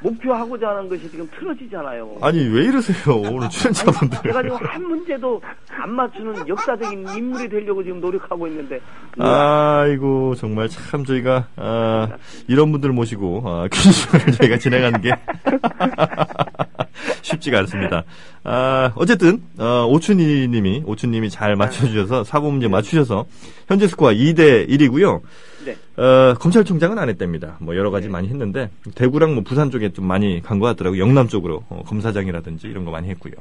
목표하고자 0.00 0.68
하는 0.68 0.88
것이 0.88 1.10
지금 1.10 1.28
틀어지잖아요. 1.38 2.16
아니, 2.20 2.38
왜 2.48 2.64
이러세요, 2.64 3.16
오늘 3.16 3.48
출연자분들. 3.48 4.18
제가 4.22 4.42
지금 4.42 4.56
한 4.62 4.82
문제도 4.88 5.40
안 5.82 5.90
맞추는 5.92 6.48
역사적인 6.48 7.08
인물이 7.16 7.48
되려고 7.48 7.82
지금 7.82 8.00
노력하고 8.00 8.46
있는데. 8.48 8.80
아이고, 9.18 10.34
정말 10.34 10.68
참 10.68 11.04
저희가, 11.04 11.46
아, 11.56 12.08
이런 12.48 12.72
분들 12.72 12.90
모시고, 12.90 13.42
아, 13.46 13.68
퀴즈쇼를 13.70 14.32
저희가 14.32 14.58
진행하는 14.58 15.00
게 15.00 15.10
쉽지가 17.22 17.58
않습니다. 17.60 18.04
아, 18.44 18.92
어쨌든, 18.94 19.42
어, 19.58 19.86
오춘희 19.86 20.48
님이, 20.48 20.82
오춘님이 20.86 21.30
잘 21.30 21.56
맞춰주셔서, 21.56 22.24
사고 22.24 22.50
문제 22.50 22.68
맞추셔서, 22.68 23.26
현재 23.68 23.86
스코어 23.86 24.10
2대 24.10 24.68
1이고요. 24.68 25.20
네. 25.64 25.76
어, 26.02 26.34
검찰총장은 26.34 26.98
안 26.98 27.08
했답니다. 27.10 27.56
뭐 27.60 27.76
여러 27.76 27.90
가지 27.90 28.08
많이 28.08 28.28
했는데 28.28 28.70
대구랑 28.94 29.34
뭐 29.34 29.42
부산 29.44 29.70
쪽에 29.70 29.92
좀 29.92 30.06
많이 30.06 30.40
간 30.42 30.58
것 30.58 30.66
같더라고요. 30.68 31.00
영남 31.00 31.28
쪽으로 31.28 31.64
어, 31.68 31.82
검사장이라든지 31.86 32.66
이런 32.66 32.86
거 32.86 32.90
많이 32.90 33.08
했고요. 33.10 33.34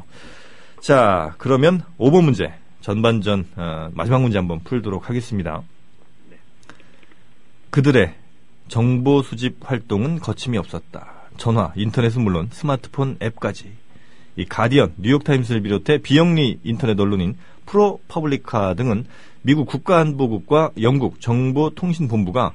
자, 0.81 1.33
그러면 1.37 1.81
5번 1.97 2.25
문제 2.25 2.53
전반전 2.81 3.45
어, 3.55 3.89
마지막 3.93 4.21
문제 4.21 4.37
한번 4.37 4.59
풀도록 4.65 5.07
하겠습니다. 5.09 5.61
그들의 7.69 8.13
정보 8.67 9.21
수집 9.21 9.57
활동은 9.61 10.19
거침이 10.19 10.57
없었다. 10.57 11.13
전화, 11.39 11.71
인터넷은 11.77 12.21
물론 12.21 12.49
스마트폰 12.51 13.15
앱까지. 13.21 13.71
이 14.35 14.45
가디언, 14.45 14.93
뉴욕타임스를 14.97 15.61
비롯해 15.61 15.99
비영리 15.99 16.59
인터넷 16.63 16.99
언론인 16.99 17.35
프로 17.65 18.01
퍼블리카 18.09 18.73
등은 18.73 19.05
미국 19.41 19.65
국가안보국과 19.67 20.71
영국 20.81 21.21
정보통신본부가 21.21 22.51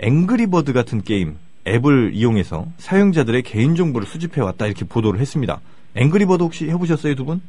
앵그리버드 0.00 0.72
같은 0.72 1.02
게임 1.02 1.36
앱을 1.66 2.10
이용해서 2.12 2.66
사용자들의 2.78 3.42
개인정보를 3.42 4.06
수집해 4.06 4.42
왔다 4.42 4.66
이렇게 4.66 4.84
보도를 4.84 5.20
했습니다. 5.20 5.60
앵그리버드 5.94 6.42
혹시 6.42 6.68
해보셨어요 6.68 7.14
두 7.14 7.24
분? 7.24 7.40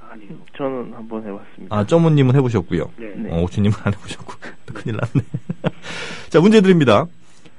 아니요. 0.00 0.30
저는 0.56 0.92
한번 0.94 1.24
해봤습니다. 1.24 1.76
아 1.76 1.86
점모님은 1.86 2.34
해보셨고요. 2.34 2.90
네. 2.96 3.14
네. 3.16 3.30
어, 3.30 3.42
오추님은 3.42 3.76
안 3.84 3.94
해보셨고 3.94 4.34
큰일 4.74 4.96
났네. 4.96 5.24
자 6.28 6.40
문제 6.40 6.60
드립니다. 6.60 7.06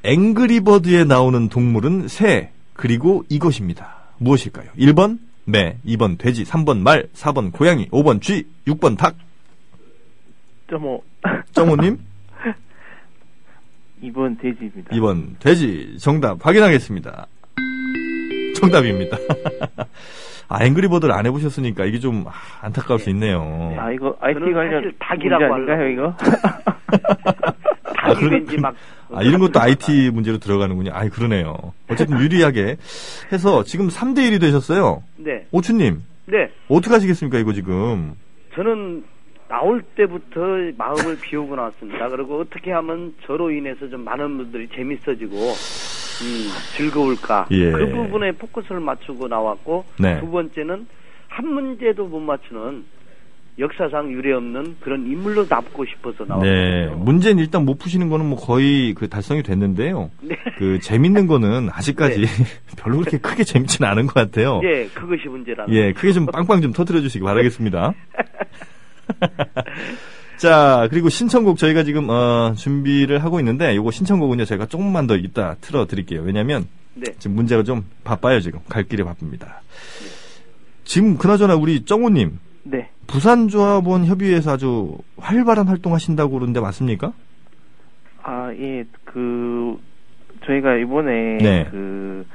앵그리버드에 0.04 1.06
나오는 1.06 1.48
동물은 1.50 2.08
새 2.08 2.52
그리고 2.74 3.24
이것입니다. 3.30 3.96
무엇일까요? 4.18 4.70
1번 4.78 5.20
매, 5.46 5.78
2번 5.86 6.18
돼지, 6.18 6.44
3번 6.44 6.80
말, 6.80 7.08
4번 7.14 7.52
고양이, 7.52 7.90
5번 7.90 8.22
쥐, 8.22 8.46
6번 8.68 8.98
닭. 8.98 9.16
점오 10.70 11.04
정호님 11.52 12.00
2번 14.02 14.40
돼지입니다. 14.42 14.96
2번 14.96 15.40
돼지 15.40 15.98
정답 16.00 16.46
확인하겠습니다. 16.46 17.28
정답입니다. 18.60 19.18
아 20.50 20.64
앵그리버드를 20.66 21.14
안 21.14 21.26
해보셨으니까 21.26 21.86
이게 21.86 22.00
좀 22.00 22.26
아, 22.28 22.32
안타까울 22.62 23.00
수 23.00 23.10
있네요. 23.12 23.76
아 23.78 23.92
이거 23.92 24.16
IT 24.20 24.40
관련 24.54 24.92
닭이라고 25.00 25.54
아닌가요 25.54 25.88
이거? 25.90 26.16
아, 28.04 28.14
왠지 28.20 28.58
막. 28.58 28.76
아, 29.12 29.22
이런 29.22 29.40
것도 29.40 29.60
IT 29.60 30.12
문제로 30.14 30.38
들어가는군요. 30.38 30.92
아이, 30.94 31.10
그러네요. 31.10 31.74
어쨌든 31.90 32.20
유리하게 32.20 32.78
해서 33.32 33.64
지금 33.64 33.88
3대1이 33.88 34.40
되셨어요. 34.42 35.04
네. 35.18 35.46
오추님, 35.52 36.02
네. 36.26 36.50
어떻게 36.68 36.94
하시겠습니까, 36.94 37.40
이거 37.40 37.54
지금? 37.54 38.16
저는 38.56 39.04
나올 39.48 39.82
때부터 39.96 40.40
마음을 40.78 41.18
비우고 41.22 41.56
나왔습니다. 41.56 42.10
그리고 42.10 42.40
어떻게 42.40 42.72
하면 42.72 43.14
저로 43.26 43.52
인해서 43.52 43.88
좀 43.88 44.04
많은 44.04 44.38
분들이 44.38 44.68
재밌어지고 44.70 45.36
음, 45.36 46.50
즐거울까 46.76 47.48
예. 47.52 47.72
그 47.72 47.90
부분에 47.92 48.32
포커스를 48.34 48.80
맞추고 48.80 49.28
나왔고 49.28 49.86
네. 50.00 50.20
두 50.20 50.30
번째는 50.32 50.88
한 51.28 51.48
문제도 51.48 52.08
못 52.08 52.20
맞추는 52.20 52.84
역사상 53.60 54.12
유례없는 54.12 54.78
그런 54.80 55.06
인물로 55.06 55.46
남고 55.48 55.86
싶어서 55.86 56.24
네. 56.42 56.86
나왔거든요. 56.88 57.04
문제는 57.04 57.44
일단 57.44 57.66
못 57.66 57.78
푸시는 57.78 58.10
거는 58.10 58.26
뭐 58.26 58.38
거의 58.38 58.94
그 58.96 59.08
달성이 59.08 59.44
됐는데요. 59.44 60.10
네. 60.22 60.36
그 60.58 60.80
재밌는 60.80 61.28
거는 61.28 61.70
아직까지 61.72 62.26
별로 62.78 62.98
그렇게 63.00 63.20
크게 63.20 63.44
재밌지는 63.44 63.88
않은 63.90 64.08
것 64.08 64.16
같아요. 64.16 64.60
예, 64.64 64.88
그것이 64.88 65.28
문제라는. 65.28 65.74
예, 65.74 65.94
크게 65.94 66.14
좀 66.14 66.26
빵빵 66.26 66.62
좀 66.62 66.74
터트려 66.74 67.02
주시기 67.02 67.24
바라겠습니다. 67.24 67.94
자, 70.38 70.88
그리고 70.90 71.10
신청곡 71.10 71.58
저희가 71.58 71.84
지금 71.84 72.10
어, 72.10 72.54
준비를 72.58 73.24
하고 73.24 73.40
있는데 73.40 73.76
요거 73.76 73.92
신청곡은요 73.92 74.46
제가 74.46 74.66
조금만 74.66 75.06
더 75.06 75.16
이따 75.16 75.56
틀어 75.62 75.86
드릴게요. 75.86 76.22
왜냐면 76.24 76.68
네. 76.96 77.14
지금 77.20 77.36
문제가 77.36 77.64
좀 77.64 77.86
바빠요, 78.04 78.40
지금. 78.40 78.60
갈 78.68 78.84
길이 78.84 79.04
바쁩니다. 79.04 79.62
지금 80.84 81.18
그나저나 81.18 81.56
우리 81.56 81.86
정우님 81.86 82.40
네. 82.64 82.90
부산조합원 83.08 84.06
협의회에서 84.06 84.52
아주 84.52 84.98
활발한 85.18 85.68
활동하신다고 85.68 86.32
그러는데 86.34 86.60
맞습니까? 86.60 87.14
아, 88.24 88.52
예, 88.58 88.86
그, 89.04 89.78
저희가 90.46 90.76
이번에, 90.78 91.38
네. 91.40 91.68
그, 91.70 92.26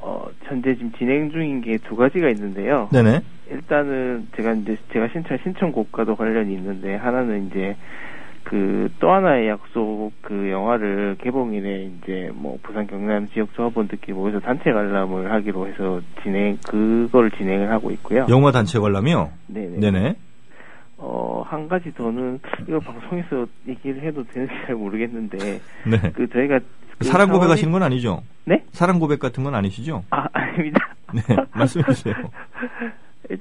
어, 0.00 0.26
현재 0.44 0.74
지금 0.74 0.92
진행 0.92 1.30
중인 1.30 1.60
게 1.60 1.76
두 1.78 1.96
가지가 1.96 2.30
있는데요. 2.30 2.88
네네. 2.92 3.20
일단은 3.50 4.28
제가 4.36 4.52
이제, 4.54 4.78
제가 4.92 5.08
신청, 5.08 5.36
신청곡과도 5.42 6.16
관련이 6.16 6.54
있는데, 6.54 6.96
하나는 6.96 7.46
이제, 7.48 7.76
그, 8.48 8.88
또 8.98 9.10
하나의 9.12 9.48
약속 9.48 10.10
그 10.22 10.50
영화를 10.50 11.16
개봉일에 11.22 11.90
이제, 12.02 12.30
뭐, 12.34 12.58
부산 12.62 12.86
경남 12.86 13.28
지역 13.28 13.52
조합원들끼리 13.52 14.14
모여서 14.14 14.40
단체 14.40 14.72
관람을 14.72 15.30
하기로 15.30 15.66
해서 15.68 16.00
진행, 16.22 16.56
그거를 16.66 17.30
진행을 17.32 17.70
하고 17.70 17.90
있고요. 17.90 18.24
영화 18.30 18.50
단체 18.50 18.78
관람이요? 18.78 19.30
네네. 19.48 19.78
네네. 19.80 20.16
어, 20.96 21.44
한 21.46 21.68
가지 21.68 21.92
더는, 21.94 22.40
이거 22.66 22.80
방송에서 22.80 23.46
얘기를 23.68 24.02
해도 24.02 24.24
되는지 24.24 24.54
잘 24.66 24.76
모르겠는데, 24.76 25.60
네. 25.86 26.10
그 26.14 26.26
저희가 26.30 26.60
그 26.98 27.04
사랑 27.04 27.28
고백 27.28 27.50
하시는 27.50 27.70
건 27.70 27.82
아니죠? 27.82 28.22
네? 28.46 28.64
사랑 28.72 28.98
고백 28.98 29.20
같은 29.20 29.44
건 29.44 29.54
아니시죠? 29.54 30.04
아 30.10 30.26
아닙니다. 30.32 30.80
네. 31.14 31.36
말씀해 31.52 31.84
주세요. 31.92 32.14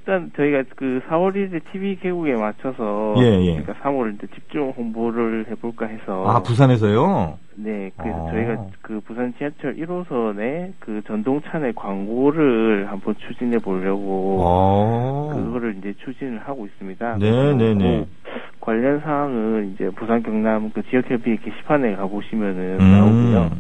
일단 0.07 0.31
저희가 0.37 0.63
그 0.77 1.01
4월 1.09 1.35
1일 1.35 1.61
TV 1.69 1.97
개국에 1.97 2.33
맞춰서 2.35 3.13
예, 3.17 3.41
예. 3.41 3.61
그러니까 3.61 3.73
3월 3.83 4.15
이제 4.15 4.25
집중 4.33 4.69
홍보를 4.69 5.45
해볼까 5.49 5.85
해서 5.87 6.25
아, 6.25 6.41
부산에서요? 6.41 7.37
네 7.55 7.91
그래서 7.97 8.27
아. 8.27 8.31
저희가 8.31 8.65
그 8.81 9.01
부산 9.01 9.33
지하철 9.37 9.75
1호선에 9.75 10.71
그 10.79 11.01
전동차내 11.07 11.73
광고를 11.75 12.89
한번 12.89 13.15
추진해 13.17 13.57
보려고 13.57 14.37
어. 14.39 15.31
그거를 15.35 15.75
이제 15.77 15.93
추진을 16.05 16.39
하고 16.39 16.65
있습니다. 16.65 17.17
네, 17.17 17.53
네, 17.55 17.73
네. 17.73 18.05
그 18.05 18.59
관련 18.61 19.01
사항은 19.01 19.73
이제 19.73 19.89
부산 19.89 20.23
경남 20.23 20.71
그 20.71 20.83
지역협의회 20.83 21.37
게시판에 21.43 21.97
가보시면은 21.97 22.77
음. 22.79 22.91
나오고요. 22.91 23.51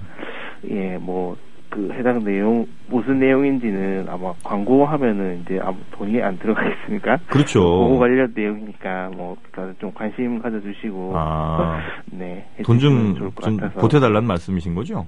예, 0.69 0.97
뭐, 0.97 1.37
그 1.77 1.93
해당 1.93 2.23
내용, 2.23 2.65
무슨 2.87 3.19
내용인지는 3.19 4.07
아마 4.09 4.33
광고하면은 4.43 5.43
이제 5.43 5.59
아무 5.61 5.77
돈이 5.91 6.19
안 6.23 6.35
들어가겠습니까? 6.39 7.17
그거 7.17 7.29
그렇죠. 7.29 7.99
관련 7.99 8.33
내용이니까 8.35 9.11
뭐, 9.15 9.37
그러니까 9.51 9.79
좀 9.79 9.93
관심 9.93 10.41
가져주시고, 10.41 11.13
아. 11.15 11.79
네. 12.09 12.49
돈 12.63 12.79
좀. 12.79 13.31
보태달라는 13.75 14.27
말씀이신 14.27 14.73
거죠? 14.73 15.05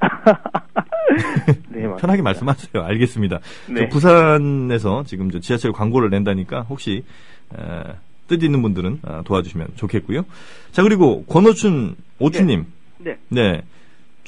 네, 1.68 1.82
맞습니다. 1.82 1.96
편하게 1.96 2.22
말씀하세요. 2.22 2.82
알겠습니다. 2.82 3.40
저 3.66 3.72
네. 3.74 3.88
부산에서 3.90 5.02
지금 5.04 5.30
저 5.30 5.40
지하철 5.40 5.72
광고를 5.72 6.08
낸다니까 6.08 6.62
혹시 6.62 7.04
에, 7.54 7.82
뜻 8.28 8.42
있는 8.42 8.62
분들은 8.62 9.00
아, 9.02 9.22
도와주시면 9.26 9.68
좋겠고요. 9.74 10.24
자 10.70 10.82
그리고 10.82 11.24
권오춘 11.24 11.96
오춘님 12.20 12.64
네. 12.98 13.16
네. 13.28 13.62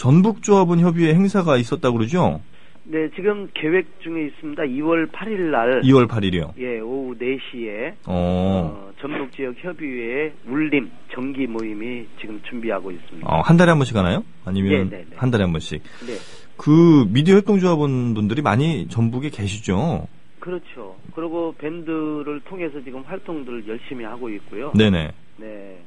전북조합원 0.01 0.81
협의회 0.81 1.13
행사가 1.13 1.59
있었다고 1.59 1.99
그러죠? 1.99 2.41
네, 2.85 3.11
지금 3.15 3.49
계획 3.53 4.01
중에 4.01 4.29
있습니다. 4.29 4.63
2월 4.63 5.13
8일 5.13 5.51
날 5.51 5.83
2월 5.83 6.09
8일이요. 6.09 6.53
예, 6.59 6.81
오후 6.81 7.15
4시에 7.19 7.93
어. 8.07 8.09
어, 8.09 8.93
전북 8.99 9.31
지역 9.33 9.55
협의회 9.59 10.33
울림 10.47 10.91
정기 11.13 11.47
모임이 11.47 12.07
지금 12.19 12.41
준비하고 12.49 12.91
있습니다. 12.91 13.29
어, 13.29 13.43
한 13.43 13.59
달에 13.59 13.69
한 13.69 13.79
번씩 13.79 13.95
하나요? 13.95 14.25
아니면 14.47 14.89
네, 14.89 14.97
네, 14.97 15.05
네. 15.11 15.17
한 15.17 15.31
달에 15.31 15.45
한 15.45 15.53
번씩? 15.53 15.83
네. 16.07 16.15
그 16.57 17.05
미디어 17.11 17.37
협동조합원 17.37 18.15
분들이 18.15 18.41
많이 18.41 18.89
전북에 18.89 19.29
계시죠? 19.29 20.09
그렇죠. 20.41 20.97
그리고 21.15 21.55
밴드를 21.59 22.41
통해서 22.47 22.83
지금 22.83 23.03
활동들을 23.03 23.69
열심히 23.69 24.07
하고 24.07 24.31
있고요. 24.31 24.73
네네. 24.75 25.13
네. 25.37 25.79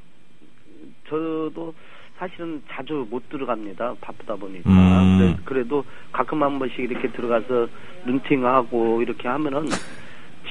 저도 1.09 1.73
사실은 2.27 2.61
자주 2.71 3.05
못 3.09 3.27
들어갑니다. 3.29 3.95
바쁘다 3.99 4.35
보니까. 4.35 4.69
음. 4.69 5.17
그래- 5.19 5.37
그래도 5.43 5.83
가끔 6.13 6.41
한 6.41 6.57
번씩 6.57 6.79
이렇게 6.79 7.11
들어가서 7.11 7.67
눈팅하고 8.05 9.01
이렇게 9.01 9.27
하면은 9.27 9.65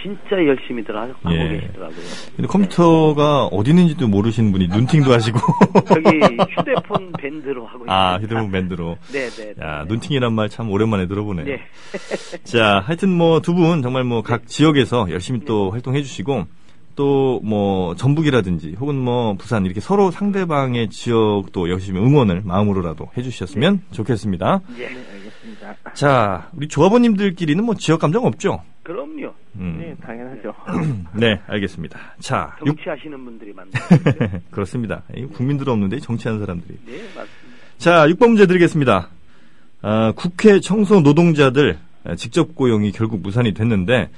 진짜 0.03 0.33
열심히들 0.45 0.95
하- 0.97 1.03
하고 1.03 1.33
예. 1.33 1.49
계시더라고요. 1.61 1.97
근데 2.37 2.49
컴퓨터가 2.49 3.45
어디 3.47 3.71
있는지도 3.71 4.07
모르시는 4.09 4.53
분이 4.53 4.67
눈팅도 4.69 5.13
하시고. 5.15 5.39
저기 5.87 6.09
휴대폰 6.59 7.13
밴드로 7.13 7.67
하고 7.67 7.85
아, 7.89 8.17
있습니다. 8.17 8.19
휴대폰 8.37 8.51
밴드로. 8.51 8.97
네, 9.13 9.29
네. 9.31 9.55
네. 9.57 9.65
야, 9.65 9.85
눈팅이란 9.89 10.35
말 10.35 10.49
참 10.51 10.69
오랜만에 10.71 11.07
들어보네요. 11.07 11.47
네. 11.47 11.61
자, 12.45 12.83
하여튼 12.85 13.17
뭐 13.17 13.41
두 13.41 13.55
분 13.55 13.81
정말 13.81 14.05
뭐 14.05 14.21
각 14.23 14.47
지역에서 14.47 15.09
열심히 15.11 15.41
또 15.47 15.71
활동해 15.71 16.03
주시고 16.03 16.45
또 16.95 17.33
뭐 17.43 17.95
전북이라든지 17.97 18.77
혹은 18.79 18.97
뭐 18.97 19.35
부산 19.35 19.65
이렇게 19.67 19.81
서로 19.81 20.11
상대방의 20.11 20.89
지역도 20.91 21.71
열심히 21.71 22.01
응원을 22.01 22.43
마음으로라도 22.45 23.11
해 23.17 23.23
주셨으면 23.23 23.83
좋겠습니다. 23.91 24.61
예. 24.79 24.89
네, 24.89 25.05
알겠습니다. 25.13 25.77
자, 25.95 26.49
우리 26.55 26.69
조합원님들끼리는 26.69 27.65
뭐 27.65 27.75
지역 27.75 28.01
감정 28.01 28.25
없죠? 28.27 28.63
그럼요. 28.83 29.33
음. 29.57 29.77
네, 29.81 29.95
당연하죠. 30.05 30.55
네, 31.15 31.41
알겠습니다. 31.47 31.99
자, 32.21 32.57
육 32.67 32.77
정치하시는 32.77 33.25
분들이 33.25 33.53
많죠. 33.53 33.71
그렇습니다. 34.51 35.03
이 35.17 35.25
국민들은 35.27 35.73
없는데 35.73 35.99
정치하는 36.01 36.41
사람들이. 36.41 36.79
네, 36.87 36.93
맞습니다. 37.15 37.29
자, 37.79 38.07
6번 38.09 38.29
문제 38.29 38.47
드리겠습니다. 38.47 39.09
아, 39.83 40.13
국회 40.17 40.61
청소 40.61 41.01
노동자들 41.01 41.79
아, 42.05 42.15
직접 42.17 42.55
고용이 42.55 42.93
결국 42.93 43.21
무산이 43.21 43.55
됐는데 43.55 44.11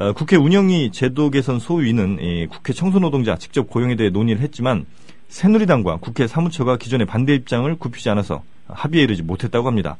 아, 0.00 0.12
국회 0.12 0.36
운영위 0.36 0.92
제도 0.92 1.28
개선 1.28 1.58
소위는 1.58 2.18
이 2.20 2.46
국회 2.46 2.72
청소 2.72 3.00
노동자 3.00 3.36
직접 3.36 3.68
고용에 3.68 3.96
대해 3.96 4.10
논의를 4.10 4.40
했지만 4.42 4.86
새누리당과 5.26 5.96
국회 5.96 6.28
사무처가 6.28 6.76
기존의 6.76 7.04
반대 7.04 7.34
입장을 7.34 7.74
굽히지 7.74 8.08
않아서 8.10 8.44
합의에 8.68 9.02
이르지 9.02 9.24
못했다고 9.24 9.66
합니다. 9.66 9.96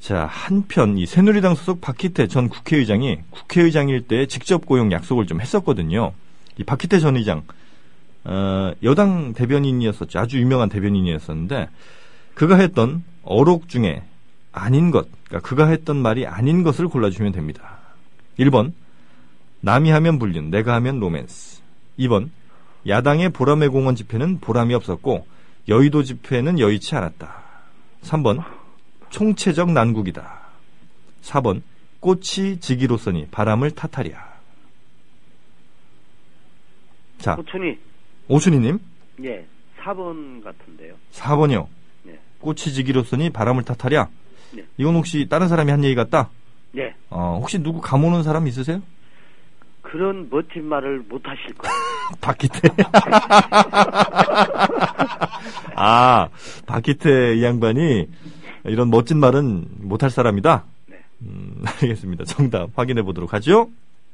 자, 0.00 0.26
한편 0.28 0.98
이 0.98 1.06
새누리당 1.06 1.54
소속 1.54 1.80
박희태 1.80 2.26
전 2.26 2.48
국회의장이 2.48 3.20
국회의장일 3.30 4.08
때 4.08 4.26
직접 4.26 4.66
고용 4.66 4.90
약속을 4.90 5.26
좀 5.26 5.40
했었거든요. 5.40 6.12
이 6.58 6.64
박희태 6.64 6.98
전 6.98 7.16
의장 7.16 7.42
어, 8.24 8.72
여당 8.82 9.34
대변인이었었죠. 9.34 10.18
아주 10.18 10.40
유명한 10.40 10.68
대변인이었었는데 10.68 11.68
그가 12.34 12.56
했던 12.56 13.04
어록 13.22 13.68
중에 13.68 14.02
아닌 14.50 14.90
것, 14.90 15.06
그러니까 15.28 15.48
그가 15.48 15.68
했던 15.68 15.96
말이 15.96 16.26
아닌 16.26 16.64
것을 16.64 16.88
골라주시면 16.88 17.30
됩니다. 17.30 17.79
1번 18.38 18.72
남이 19.60 19.90
하면 19.90 20.18
불륜, 20.18 20.50
내가 20.50 20.74
하면 20.74 21.00
로맨스. 21.00 21.60
2번 21.98 22.30
야당의 22.86 23.30
보람의 23.30 23.68
공원 23.68 23.94
집회는 23.94 24.40
보람이 24.40 24.74
없었고 24.74 25.26
여의도 25.68 26.02
집회는 26.02 26.58
여의치 26.58 26.94
않았다. 26.94 27.42
3번 28.02 28.42
총체적 29.10 29.70
난국이다. 29.72 30.40
4번 31.22 31.62
꽃이 32.00 32.60
지기로서니 32.60 33.26
바람을 33.30 33.72
탓하랴. 33.72 34.30
자, 37.18 37.34
호춘이, 37.34 37.76
오순이님 38.28 38.78
예, 39.24 39.46
4번 39.82 40.42
같은데요. 40.42 40.94
4번이요. 41.12 41.66
네. 42.04 42.18
꽃이 42.40 42.56
지기로서니 42.56 43.28
바람을 43.30 43.64
탓하랴. 43.64 44.08
네. 44.52 44.64
이건 44.78 44.94
혹시 44.96 45.26
다른 45.28 45.48
사람이 45.48 45.70
한 45.70 45.84
얘기 45.84 45.94
같다? 45.94 46.30
예, 46.76 46.94
어, 47.10 47.38
혹시 47.40 47.58
누구 47.62 47.80
감오는 47.80 48.22
사람 48.22 48.46
있으세요? 48.46 48.80
그런 49.82 50.28
멋진 50.30 50.64
말을 50.66 51.02
못 51.08 51.22
하실 51.26 51.54
거예요. 51.54 51.74
박기태. 52.20 52.68
아, 55.74 56.28
박기태 56.66 57.34
이 57.36 57.44
양반이 57.44 58.08
이런 58.64 58.90
멋진 58.90 59.18
말은 59.18 59.66
못 59.80 60.02
할 60.02 60.10
사람이다? 60.10 60.64
네. 60.86 60.96
음, 61.22 61.64
알겠습니다. 61.82 62.24
정답 62.24 62.70
확인해 62.76 63.02
보도록 63.02 63.32
하죠. 63.34 63.70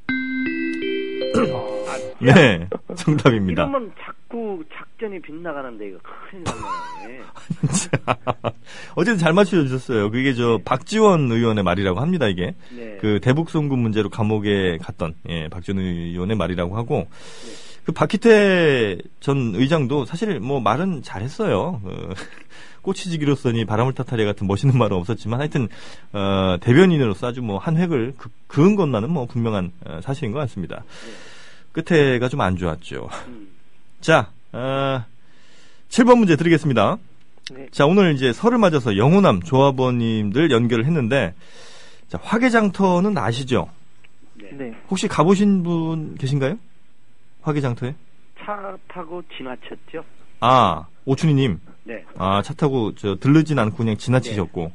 네, 2.19 2.67
정답입니다. 2.95 3.63
이러면 3.63 3.91
자꾸 4.03 4.63
작전이 4.73 5.21
빗나가는데 5.21 5.87
이거 5.89 5.97
큰일 6.29 6.43
났네. 6.43 7.21
어쨌든 8.95 9.17
잘 9.17 9.33
맞춰주셨어요. 9.33 10.09
그게 10.11 10.33
저 10.33 10.59
박지원 10.65 11.31
의원의 11.31 11.63
말이라고 11.63 11.99
합니다, 11.99 12.27
이게. 12.27 12.55
네. 12.75 12.97
그 12.99 13.19
대북 13.21 13.49
송금 13.49 13.77
문제로 13.79 14.09
감옥에 14.09 14.77
갔던 14.79 15.13
예, 15.29 15.47
박지원 15.49 15.79
의원의 15.79 16.35
말이라고 16.37 16.75
하고 16.75 17.07
그 17.85 17.91
박희태 17.91 18.97
전 19.19 19.53
의장도 19.55 20.05
사실 20.05 20.39
뭐 20.39 20.59
말은 20.59 21.03
잘했어요. 21.03 21.79
그 21.83 22.13
꽃이 22.81 22.97
지기로서니 22.97 23.65
바람을 23.65 23.93
탓하랴 23.93 24.23
같은 24.25 24.47
멋있는 24.47 24.77
말은 24.77 24.95
없었지만 24.97 25.39
하여튼 25.39 25.67
어, 26.13 26.57
대변인으로서 26.61 27.27
아주 27.27 27.41
뭐 27.41 27.59
한 27.59 27.75
획을 27.77 28.13
그, 28.17 28.29
그은 28.47 28.75
것만은 28.75 29.09
뭐 29.09 29.25
분명한 29.25 29.71
어, 29.85 29.99
사실인 30.01 30.31
것 30.31 30.39
같습니다. 30.39 30.83
끝에가 31.83 32.29
좀 32.29 32.41
안 32.41 32.55
좋았죠. 32.55 33.09
음. 33.27 33.47
자, 34.01 34.29
어, 34.51 35.03
7번 35.89 36.17
문제 36.17 36.35
드리겠습니다. 36.35 36.97
네. 37.51 37.67
자, 37.71 37.85
오늘 37.85 38.13
이제 38.13 38.33
설을 38.33 38.57
맞아서 38.57 38.97
영호남 38.97 39.41
조합원님들 39.41 40.51
연결을 40.51 40.85
했는데, 40.85 41.33
자, 42.09 42.19
화개장터는 42.21 43.17
아시죠? 43.17 43.69
네. 44.35 44.49
네. 44.51 44.73
혹시 44.89 45.07
가보신 45.07 45.63
분 45.63 46.15
계신가요? 46.15 46.57
화개장터에? 47.41 47.95
차 48.39 48.77
타고 48.87 49.21
지나쳤죠? 49.37 50.03
아, 50.41 50.85
오춘희님. 51.05 51.59
네. 51.85 52.03
아, 52.17 52.41
차 52.41 52.53
타고 52.53 52.93
저 52.95 53.15
들르진 53.15 53.57
않고 53.59 53.77
그냥 53.77 53.97
지나치셨고. 53.97 54.71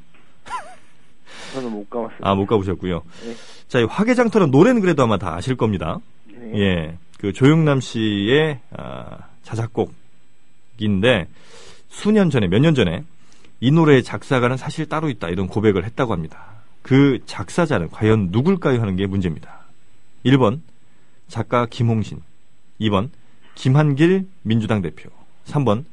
저는 1.55 1.71
못 1.71 1.89
가봤습니다. 1.91 2.29
아, 2.29 2.35
못 2.35 2.47
가보셨고요. 2.47 3.03
네. 3.25 3.35
자, 3.69 3.79
이 3.81 3.85
화개장터는 3.85 4.51
노래는 4.51 4.81
그래도 4.81 5.03
아마 5.03 5.19
다 5.19 5.35
아실 5.35 5.57
겁니다. 5.57 5.99
네. 6.43 6.59
예, 6.61 6.99
그 7.19 7.33
조영남 7.33 7.81
씨의 7.81 8.61
아, 8.73 9.19
자작곡인데 9.43 11.29
수년 11.89 12.31
전에 12.31 12.49
몇 12.49 12.59
년 12.61 12.75
전에 12.75 13.05
이 13.61 13.71
노래의 13.71 14.03
작사가는 14.03 14.57
사실 14.57 14.89
따로 14.89 15.09
있다 15.09 15.29
이런 15.29 15.47
고백을 15.47 15.85
했다고 15.85 16.13
합니다. 16.13 16.47
그 16.83 17.21
작사자는 17.27 17.91
과연 17.91 18.29
누굴까요 18.33 18.81
하는 18.81 18.97
게 18.97 19.07
문제입니다. 19.07 19.61
1번 20.27 20.61
작가 21.29 21.67
김홍신, 21.67 22.21
2번 22.81 23.11
김한길 23.55 24.27
민주당 24.43 24.83
대표, 24.83 25.11
3번 25.47 25.85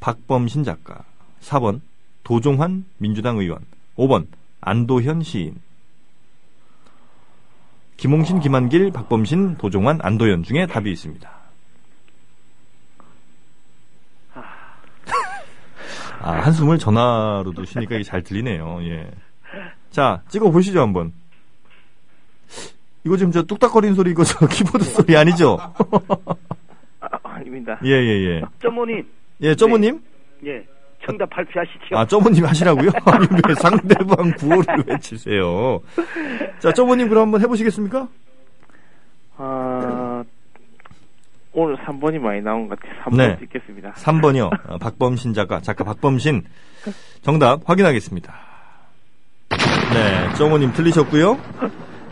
박범신 0.00 0.64
작가, 0.64 1.04
4번 1.42 1.80
도종환 2.24 2.84
민주당 2.98 3.38
의원, 3.38 3.64
5번 3.96 4.26
안도현 4.60 5.22
시인. 5.22 5.56
김홍신, 8.00 8.40
김한길, 8.40 8.92
박범신, 8.92 9.58
도종환, 9.58 9.98
안도현 10.00 10.42
중에 10.42 10.66
답이 10.66 10.90
있습니다. 10.90 11.30
아, 16.22 16.30
한숨을 16.32 16.78
전화로도 16.78 17.66
쉬니까 17.66 17.96
이게 17.96 18.04
잘 18.04 18.22
들리네요. 18.22 18.78
예. 18.84 19.10
자, 19.90 20.22
찍어 20.28 20.50
보시죠, 20.50 20.80
한번. 20.80 21.12
이거 23.04 23.18
지금 23.18 23.32
저 23.32 23.42
뚝딱거리는 23.42 23.94
소리, 23.94 24.12
이거 24.12 24.24
저 24.24 24.38
키보드 24.48 24.82
소리 24.82 25.14
아니죠? 25.14 25.58
아, 27.00 27.18
아닙니다. 27.22 27.78
예, 27.84 27.90
예, 27.90 28.24
예. 28.28 28.42
점모님, 28.62 29.06
예, 29.42 29.54
점모님? 29.54 30.00
예, 30.46 30.66
정답 31.10 31.30
발표하시죠. 31.30 31.96
아, 31.96 32.06
점모님 32.06 32.44
하시라고요? 32.44 32.90
아니, 33.06 33.26
왜 33.46 33.54
상대방 33.54 34.32
구호를 34.38 34.84
외치세요? 34.86 35.80
자, 36.58 36.72
점모님 36.72 37.08
그럼 37.08 37.24
한번 37.24 37.40
해보시겠습니까? 37.42 38.08
아, 39.36 40.24
오늘 41.52 41.76
3번이 41.78 42.18
많이 42.18 42.40
나온 42.40 42.68
것 42.68 42.78
같아요. 42.78 43.00
3번 43.04 43.16
네. 43.16 43.38
찍겠습니다. 43.40 43.92
3번이요. 43.92 44.50
어, 44.70 44.78
박범신 44.78 45.34
작가, 45.34 45.60
작가 45.60 45.84
박범신. 45.84 46.44
정답 47.22 47.68
확인하겠습니다. 47.68 48.32
네, 49.92 50.34
정호님 50.36 50.72
틀리셨고요. 50.72 51.38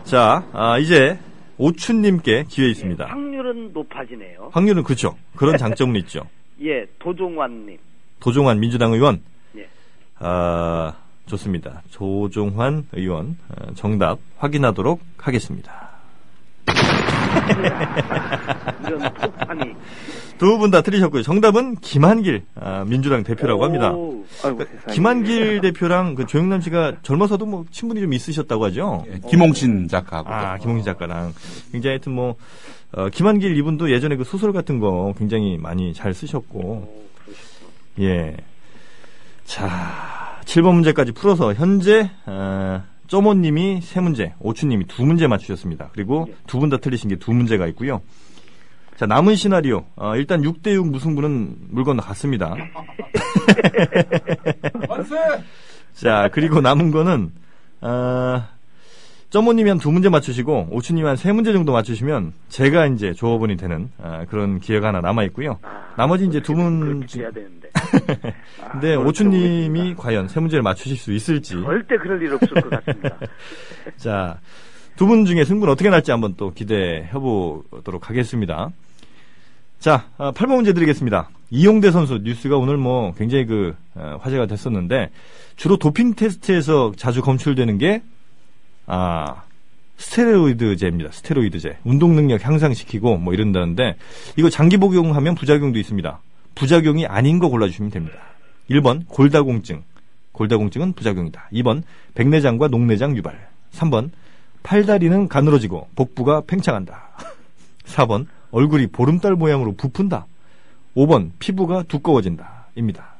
자, 0.03 0.43
아, 0.51 0.77
이제 0.77 1.17
오춘님께 1.57 2.45
기회 2.49 2.67
있습니다. 2.69 3.05
예, 3.05 3.09
확률은 3.09 3.71
높아지네요. 3.73 4.49
확률은 4.51 4.83
그렇죠. 4.83 5.15
그런 5.35 5.57
장점은 5.57 5.95
있죠. 6.01 6.21
예, 6.63 6.85
도종환님. 6.99 7.77
도종환 8.19 8.59
민주당 8.59 8.93
의원. 8.93 9.21
예. 9.57 9.67
아, 10.19 10.93
좋습니다. 11.27 11.81
조종환 11.91 12.85
의원 12.93 13.37
어, 13.49 13.73
정답 13.75 14.17
확인하도록 14.37 14.99
하겠습니다. 15.17 15.89
두 20.39 20.57
분 20.57 20.71
다 20.71 20.81
틀리셨고요. 20.81 21.21
정답은 21.21 21.75
김한길 21.75 22.43
아, 22.55 22.85
민주당 22.87 23.23
대표라고 23.23 23.63
합니다. 23.65 23.91
오, 23.91 24.23
아이고, 24.43 24.57
그. 24.59 24.93
김한길 24.93 25.59
대표랑 25.61 26.15
그 26.15 26.25
조영남 26.25 26.61
씨가 26.61 26.97
젊어서도 27.03 27.45
뭐 27.45 27.65
친분이 27.71 27.99
좀 27.99 28.13
있으셨다고 28.13 28.63
하죠. 28.65 29.03
예, 29.11 29.19
김홍신 29.29 29.89
작가하고. 29.89 30.29
아, 30.29 30.57
김홍진 30.57 30.85
작가랑 30.85 31.33
굉장히 31.73 31.91
하여튼 31.95 32.13
뭐 32.13 32.35
어, 32.93 33.09
김한길 33.09 33.57
이분도 33.57 33.91
예전에 33.91 34.15
그 34.15 34.23
소설 34.23 34.53
같은 34.53 34.79
거 34.79 35.13
굉장히 35.17 35.57
많이 35.57 35.93
잘 35.93 36.13
쓰셨고 36.13 36.59
오. 36.59 37.09
예. 37.99 38.35
자, 39.45 40.39
7번 40.45 40.73
문제까지 40.75 41.11
풀어서 41.11 41.53
현재 41.53 42.09
어, 42.25 42.83
쪼모님이 43.07 43.81
세 43.81 43.99
문제, 43.99 44.33
오추님이 44.39 44.85
두 44.85 45.05
문제 45.05 45.27
맞추셨습니다. 45.27 45.89
그리고 45.93 46.27
예. 46.29 46.35
두분 46.47 46.69
다 46.69 46.77
틀리신 46.77 47.09
게 47.09 47.15
두 47.17 47.33
문제가 47.33 47.67
있고요. 47.67 48.01
자, 48.95 49.05
남은 49.05 49.35
시나리오. 49.35 49.85
어, 49.95 50.15
일단 50.15 50.41
6대6 50.41 50.89
무승부는 50.91 51.55
물 51.69 51.83
건너 51.83 52.01
갔습니다. 52.03 52.53
자, 55.93 56.29
그리고 56.33 56.61
남은 56.61 56.91
거는, 56.91 57.31
어, 57.81 58.43
점모님이 59.29 59.69
한 59.69 59.77
두 59.79 59.91
문제 59.91 60.09
맞추시고, 60.09 60.69
오추님이 60.71 61.07
한 61.07 61.15
세 61.15 61.31
문제 61.31 61.53
정도 61.53 61.71
맞추시면, 61.71 62.33
제가 62.49 62.87
이제 62.87 63.13
조합원이 63.13 63.57
되는, 63.57 63.89
어, 63.99 64.23
그런 64.29 64.59
기회가 64.59 64.87
하나 64.87 65.01
남아 65.01 65.23
있고요. 65.25 65.59
나머지 65.97 66.25
이제 66.25 66.41
두 66.41 66.53
문, 66.53 67.05
해야 67.15 67.29
되는데. 67.31 67.69
근데 68.71 68.95
오추님이 68.95 69.93
과연 69.95 70.27
세 70.29 70.39
문제를 70.39 70.63
맞추실 70.63 70.97
수 70.97 71.13
있을지. 71.13 71.53
절대 71.61 71.97
그럴 71.97 72.21
일 72.23 72.33
없을 72.33 72.47
것 72.49 72.69
같습니다. 72.69 73.17
자, 73.97 74.39
두 74.95 75.05
분 75.05 75.25
중에 75.25 75.45
승부는 75.45 75.71
어떻게 75.71 75.89
날지 75.89 76.09
한번 76.11 76.33
또 76.35 76.51
기대해 76.51 77.09
보도록 77.11 78.09
하겠습니다. 78.09 78.69
자, 79.77 80.07
아, 80.17 80.31
8번 80.31 80.55
문제 80.55 80.73
드리겠습니다. 80.73 81.29
이용대 81.51 81.91
선수 81.91 82.19
뉴스가 82.23 82.57
오늘 82.57 82.77
뭐 82.77 83.13
굉장히 83.13 83.45
그 83.45 83.75
어, 83.95 84.17
화제가 84.21 84.47
됐었는데 84.47 85.09
주로 85.55 85.77
도핑 85.77 86.15
테스트에서 86.15 86.91
자주 86.97 87.21
검출되는 87.21 87.77
게 87.77 88.01
아, 88.89 89.43
스테로이드제입니다. 89.97 91.11
스테로이드제. 91.11 91.77
운동 91.83 92.15
능력 92.15 92.43
향상시키고 92.45 93.17
뭐 93.17 93.33
이런다는데 93.33 93.95
이거 94.35 94.49
장기 94.49 94.77
복용하면 94.77 95.35
부작용도 95.35 95.77
있습니다. 95.77 96.19
부작용이 96.55 97.05
아닌 97.05 97.37
거 97.39 97.49
골라주시면 97.49 97.91
됩니다. 97.91 98.17
1번 98.69 99.07
골다공증. 99.07 99.83
골다공증은 100.31 100.93
부작용이다. 100.93 101.49
2번 101.53 101.83
백내장과 102.15 102.69
녹내장 102.69 103.15
유발. 103.15 103.47
3번 103.73 104.09
팔다리는 104.63 105.27
가늘어지고 105.27 105.89
복부가 105.95 106.41
팽창한다. 106.47 107.09
4번 107.85 108.25
얼굴이 108.51 108.87
보름달 108.87 109.35
모양으로 109.35 109.73
부푼다. 109.73 110.25
5번 110.95 111.31
피부가 111.37 111.83
두꺼워진다. 111.83 112.67
입니다. 112.75 113.13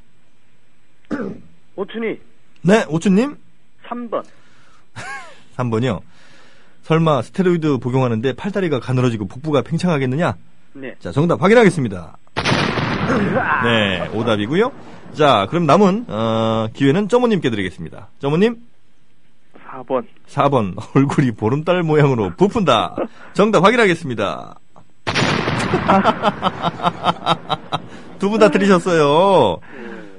오춘이 1.75 2.19
네, 2.63 2.85
오춘님 2.89 3.37
3번. 3.85 4.23
3번이요. 5.63 5.99
설마 6.83 7.21
스테로이드 7.21 7.77
복용하는데 7.79 8.33
팔다리가 8.33 8.79
가늘어지고 8.79 9.27
복부가 9.27 9.61
팽창하겠느냐? 9.61 10.35
네. 10.73 10.95
자, 10.99 11.11
정답 11.11 11.41
확인하겠습니다. 11.41 12.17
네, 13.63 14.07
오답이고요. 14.13 14.71
자, 15.13 15.47
그럼 15.49 15.65
남은 15.65 16.05
어, 16.07 16.67
기회는 16.73 17.09
점모님께 17.09 17.49
드리겠습니다. 17.49 18.07
점모님 18.19 18.57
4번. 19.69 20.05
4번 20.27 20.75
얼굴이 20.95 21.31
보름달 21.31 21.83
모양으로 21.83 22.31
부푼다. 22.37 22.95
정답 23.33 23.63
확인하겠습니다. 23.63 24.55
두 28.19 28.29
분 28.29 28.39
다 28.39 28.49
틀리셨어요. 28.49 29.59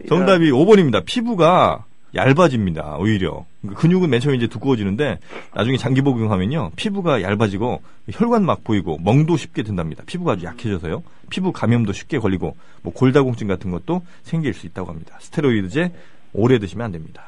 정답이 0.08 0.50
5번입니다. 0.52 1.04
피부가 1.04 1.84
얇아집니다. 2.14 2.96
오히려 2.98 3.44
그러니까 3.60 3.80
근육은 3.80 4.10
맨 4.10 4.20
처음에 4.20 4.36
이제 4.36 4.46
두꺼워지는데 4.46 5.18
나중에 5.54 5.76
장기 5.76 6.02
복용하면요 6.02 6.72
피부가 6.76 7.22
얇아지고 7.22 7.82
혈관 8.10 8.44
막 8.44 8.64
보이고 8.64 8.98
멍도 9.02 9.36
쉽게 9.36 9.62
든답니다. 9.62 10.02
피부가 10.06 10.32
아주 10.32 10.44
약해져서요. 10.44 11.02
피부 11.30 11.52
감염도 11.52 11.92
쉽게 11.92 12.18
걸리고 12.18 12.56
뭐 12.82 12.92
골다공증 12.92 13.46
같은 13.46 13.70
것도 13.70 14.04
생길 14.22 14.54
수 14.54 14.66
있다고 14.66 14.90
합니다. 14.90 15.16
스테로이드제 15.20 15.92
오래 16.32 16.58
드시면 16.58 16.86
안 16.86 16.92
됩니다. 16.92 17.22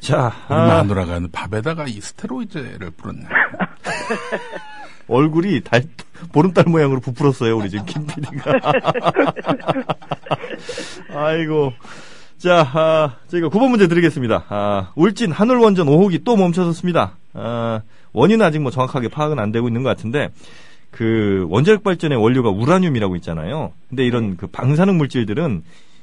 자, 0.00 0.34
얼마 0.48 0.74
아, 0.74 0.78
안 0.80 0.88
돌아가는 0.88 1.30
밥에다가 1.30 1.86
이 1.86 1.98
스테로이드를 1.98 2.90
뿌렸네. 2.90 3.24
얼굴이 5.08 5.62
달, 5.62 5.84
보름달 6.32 6.64
모양으로 6.66 7.00
부풀었어요, 7.00 7.56
우리 7.56 7.70
지금 7.70 7.86
김 7.86 8.06
PD가. 8.06 8.60
아이고. 11.08 11.72
자, 12.44 12.60
아, 12.74 13.16
저희가 13.28 13.48
9번 13.48 13.70
문제 13.70 13.88
드리겠습니다. 13.88 14.44
아, 14.50 14.92
울진 14.96 15.32
하늘원전 15.32 15.86
5호기 15.86 16.24
또 16.24 16.36
멈춰섰습니다. 16.36 17.16
아, 17.32 17.80
원인은 18.12 18.44
아직 18.44 18.58
뭐 18.58 18.70
정확하게 18.70 19.08
파악은 19.08 19.38
안 19.38 19.50
되고 19.50 19.66
있는 19.66 19.82
것 19.82 19.88
같은데, 19.88 20.28
그 20.90 21.46
원자력 21.48 21.82
발전의 21.82 22.18
원료가 22.18 22.50
우라늄이라고 22.50 23.16
있잖아요. 23.16 23.72
근데 23.88 24.04
이런 24.04 24.36
그 24.36 24.46
방사능 24.46 24.98
물질들은 24.98 25.62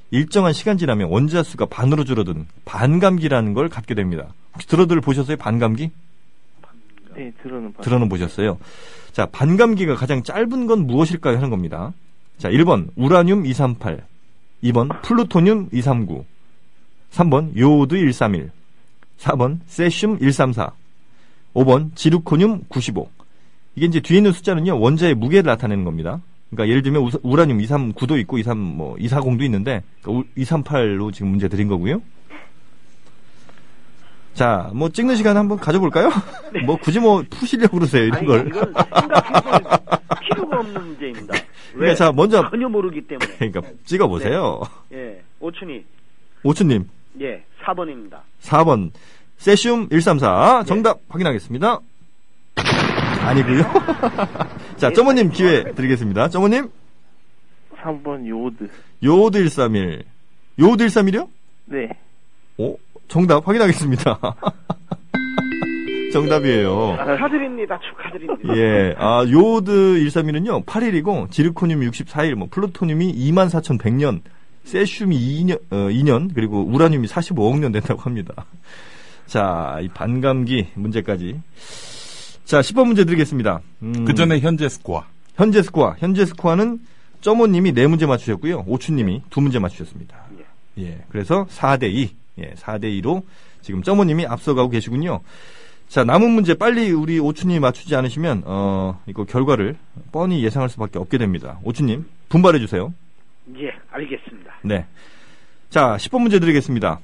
일정한 0.10 0.52
시간 0.54 0.80
지나면 0.80 1.12
원자 1.12 1.44
수가 1.44 1.68
반으로 1.68 2.06
줄어든 2.06 2.48
반감기라는 2.66 3.54
걸 3.54 3.70
갖게 3.70 3.94
됩니다. 3.94 4.34
혹시 4.56 4.68
들어들 4.68 5.00
보셨어요? 5.00 5.38
반감기? 5.38 5.92
네, 7.18 7.32
들어는 7.44 7.72
봤 7.74 7.84
들어는 7.84 8.10
보셨어요. 8.10 8.58
자, 9.12 9.28
반감기가 9.28 9.94
가장 9.94 10.24
짧은 10.24 10.66
건 10.66 10.88
무엇일까요? 10.88 11.38
하는 11.38 11.52
겁니다. 11.52 11.94
자, 12.40 12.50
1번 12.50 12.88
우라늄 12.96 13.46
238, 13.46 14.06
2번 14.64 15.02
플루토늄 15.04 15.70
239, 15.72 16.26
3번 17.12 17.58
요오드 17.58 17.96
131, 17.96 18.52
4번 19.20 19.60
세슘 19.68 20.18
134, 20.20 20.72
5번 21.54 21.96
지루코늄 21.96 22.64
95. 22.70 23.10
이게 23.76 23.86
이제 23.86 24.00
뒤에 24.00 24.18
있는 24.18 24.32
숫자는요, 24.32 24.80
원자의 24.80 25.16
무게를 25.16 25.44
나타내는 25.44 25.84
겁니다. 25.84 26.22
그러니까 26.50 26.70
예를 26.70 26.82
들면 26.82 27.10
우라늄 27.24 27.58
239도 27.60 28.20
있고 28.22 28.38
23, 28.38 28.58
뭐 28.58 28.96
240도 28.96 29.42
있는데 29.44 29.84
238로 30.04 31.14
지금 31.14 31.30
문제 31.30 31.48
드린 31.48 31.68
거고요. 31.68 32.02
자, 34.34 34.70
뭐 34.74 34.90
찍는 34.90 35.16
시간 35.18 35.38
한번 35.38 35.58
가져볼까요? 35.58 36.10
뭐 36.66 36.78
굳이 36.78 37.00
뭐 37.00 37.24
푸시려고 37.30 37.78
그러세요, 37.78 38.04
이런 38.04 38.18
아니, 38.18 38.28
걸. 38.28 38.48
이건 38.48 38.74
생각해볼 38.74 39.80
필요가 40.22 40.60
없는 40.60 40.82
문제입니다. 40.88 41.34
왜? 41.74 41.80
그러니까 41.80 41.96
자, 41.96 42.12
먼저 42.12 42.50
전혀 42.50 42.68
모르기 42.70 43.02
때문에. 43.02 43.36
그러니까 43.38 43.62
찍어보세요. 43.86 44.62
예. 44.94 45.22
오춘이. 45.40 45.84
오춘님, 46.44 46.88
예. 47.20 47.44
4번입니다. 47.64 48.22
4번. 48.42 48.92
세슘 49.38 49.90
134. 49.90 50.64
정답 50.66 51.00
확인하겠습니다. 51.10 51.80
아니고요 53.22 53.64
자, 54.78 54.92
점모님 54.92 55.30
기회 55.30 55.64
드리겠습니다. 55.74 56.30
점모님, 56.30 56.70
3번 57.84 58.28
요오드. 58.28 58.68
요오드 59.04 59.38
131. 59.40 60.04
요오드 60.60 60.86
131이요? 60.88 61.28
네. 61.66 61.90
오, 62.58 62.78
정답 63.08 63.48
확인하겠습니다. 63.48 64.20
정답이에요. 66.14 66.98
축하드립니다. 66.98 67.80
축하드립니다. 67.80 68.56
예, 68.58 68.94
아, 68.98 69.24
요오드 69.30 69.72
131은요, 69.72 70.66
8일이고, 70.66 71.32
지르코늄이 71.32 71.88
64일, 71.90 72.36
뭐, 72.36 72.48
플루토늄이 72.52 73.14
24,100년, 73.14 74.22
세슘이 74.64 75.44
2년, 75.44 75.60
어, 75.72 75.76
2년, 75.90 76.32
그리고 76.34 76.64
우라늄이 76.64 77.08
45억 77.08 77.60
년 77.60 77.72
된다고 77.72 78.02
합니다. 78.02 78.46
자, 79.26 79.80
이 79.82 79.88
반감기 79.90 80.68
문제까지. 80.76 81.40
자, 82.46 82.62
10번 82.62 82.88
문제 82.88 83.06
드리겠습니다. 83.06 83.62
음, 83.82 84.06
그 84.06 84.14
전에 84.14 84.40
현재 84.40 84.68
스코어. 84.68 85.04
현재 85.36 85.62
스코어. 85.62 85.96
현재 86.00 86.26
스코어는 86.26 86.80
점호님이 87.22 87.72
네 87.72 87.88
문제 87.88 88.06
맞추셨고요. 88.06 88.66
오추님이 88.68 89.22
두 89.30 89.42
문제 89.42 89.60
맞추셨습니다. 89.60 90.18
예. 90.80 91.04
그래서 91.10 91.46
4대2. 91.46 92.10
예, 92.40 92.54
4대2로 92.56 93.24
지금 93.62 93.84
점호님이 93.84 94.26
앞서가고 94.26 94.70
계시군요. 94.70 95.22
자, 95.88 96.04
남은 96.04 96.30
문제 96.32 96.54
빨리 96.54 96.92
우리 96.92 97.20
오추님이 97.20 97.60
맞추지 97.60 97.96
않으시면, 97.96 98.44
어, 98.46 99.02
이거 99.08 99.26
결과를 99.26 99.76
뻔히 100.12 100.44
예상할 100.44 100.70
수밖에 100.70 100.98
없게 101.00 101.18
됩니다. 101.18 101.60
오추님, 101.64 102.06
분발해주세요. 102.30 102.94
예. 103.58 103.72
알겠습니다. 103.92 104.21
네. 104.64 104.86
자, 105.70 105.96
10번 105.98 106.22
문제 106.22 106.40
드리겠습니다. 106.40 107.00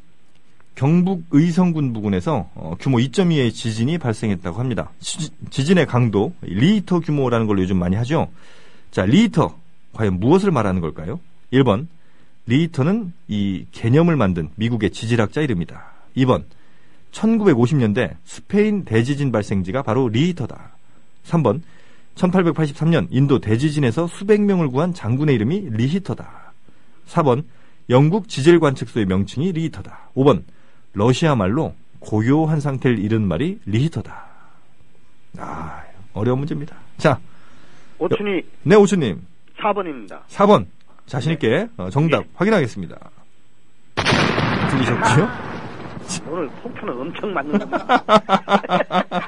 경북 0.75 1.23
의성군 1.31 1.91
부근에서 1.93 2.49
어, 2.53 2.75
규모 2.79 2.97
2.2의 2.97 3.53
지진이 3.53 3.97
발생했다고 3.97 4.59
합니다. 4.59 4.91
지, 4.99 5.31
지진의 5.49 5.87
강도 5.87 6.33
리히터 6.41 6.99
규모라는 6.99 7.47
걸로 7.47 7.61
요즘 7.61 7.77
많이 7.77 7.95
하죠. 7.95 8.29
자, 8.91 9.05
리히터 9.05 9.57
과연 9.93 10.19
무엇을 10.19 10.51
말하는 10.51 10.81
걸까요? 10.81 11.19
1번 11.51 11.87
리히터는 12.45 13.11
이 13.27 13.65
개념을 13.71 14.15
만든 14.15 14.49
미국의 14.55 14.91
지질학자 14.91 15.41
이름이다. 15.41 15.83
2번 16.17 16.43
1950년대 17.11 18.15
스페인 18.23 18.85
대지진 18.85 19.31
발생지가 19.31 19.81
바로 19.81 20.09
리히터다. 20.09 20.71
3번 21.25 21.61
1883년 22.15 23.07
인도 23.09 23.39
대지진에서 23.39 24.07
수백 24.07 24.41
명을 24.41 24.69
구한 24.69 24.93
장군의 24.93 25.35
이름이 25.35 25.69
리히터다. 25.71 26.46
4번 27.07 27.43
영국 27.89 28.27
지질 28.27 28.59
관측소의 28.59 29.05
명칭이 29.05 29.51
리히터다. 29.53 30.09
5번 30.15 30.43
러시아 30.93 31.35
말로 31.35 31.73
고요한 31.99 32.59
상태를 32.59 32.99
이른 32.99 33.27
말이 33.27 33.59
리히터다. 33.65 34.25
아, 35.39 35.83
어려운 36.13 36.39
문제입니다. 36.39 36.75
자, 36.97 37.19
오춘이 37.99 38.41
네, 38.63 38.75
오추님. 38.75 39.21
4번입니다. 39.57 40.21
4번. 40.27 40.65
자신있게 41.05 41.69
어, 41.77 41.89
정답 41.89 42.23
예. 42.23 42.27
확인하겠습니다. 42.35 42.97
들리셨고요? 44.69 45.27
오늘 46.29 46.47
폭탄은 46.61 46.99
엄청 46.99 47.33
맞는다. 47.33 48.03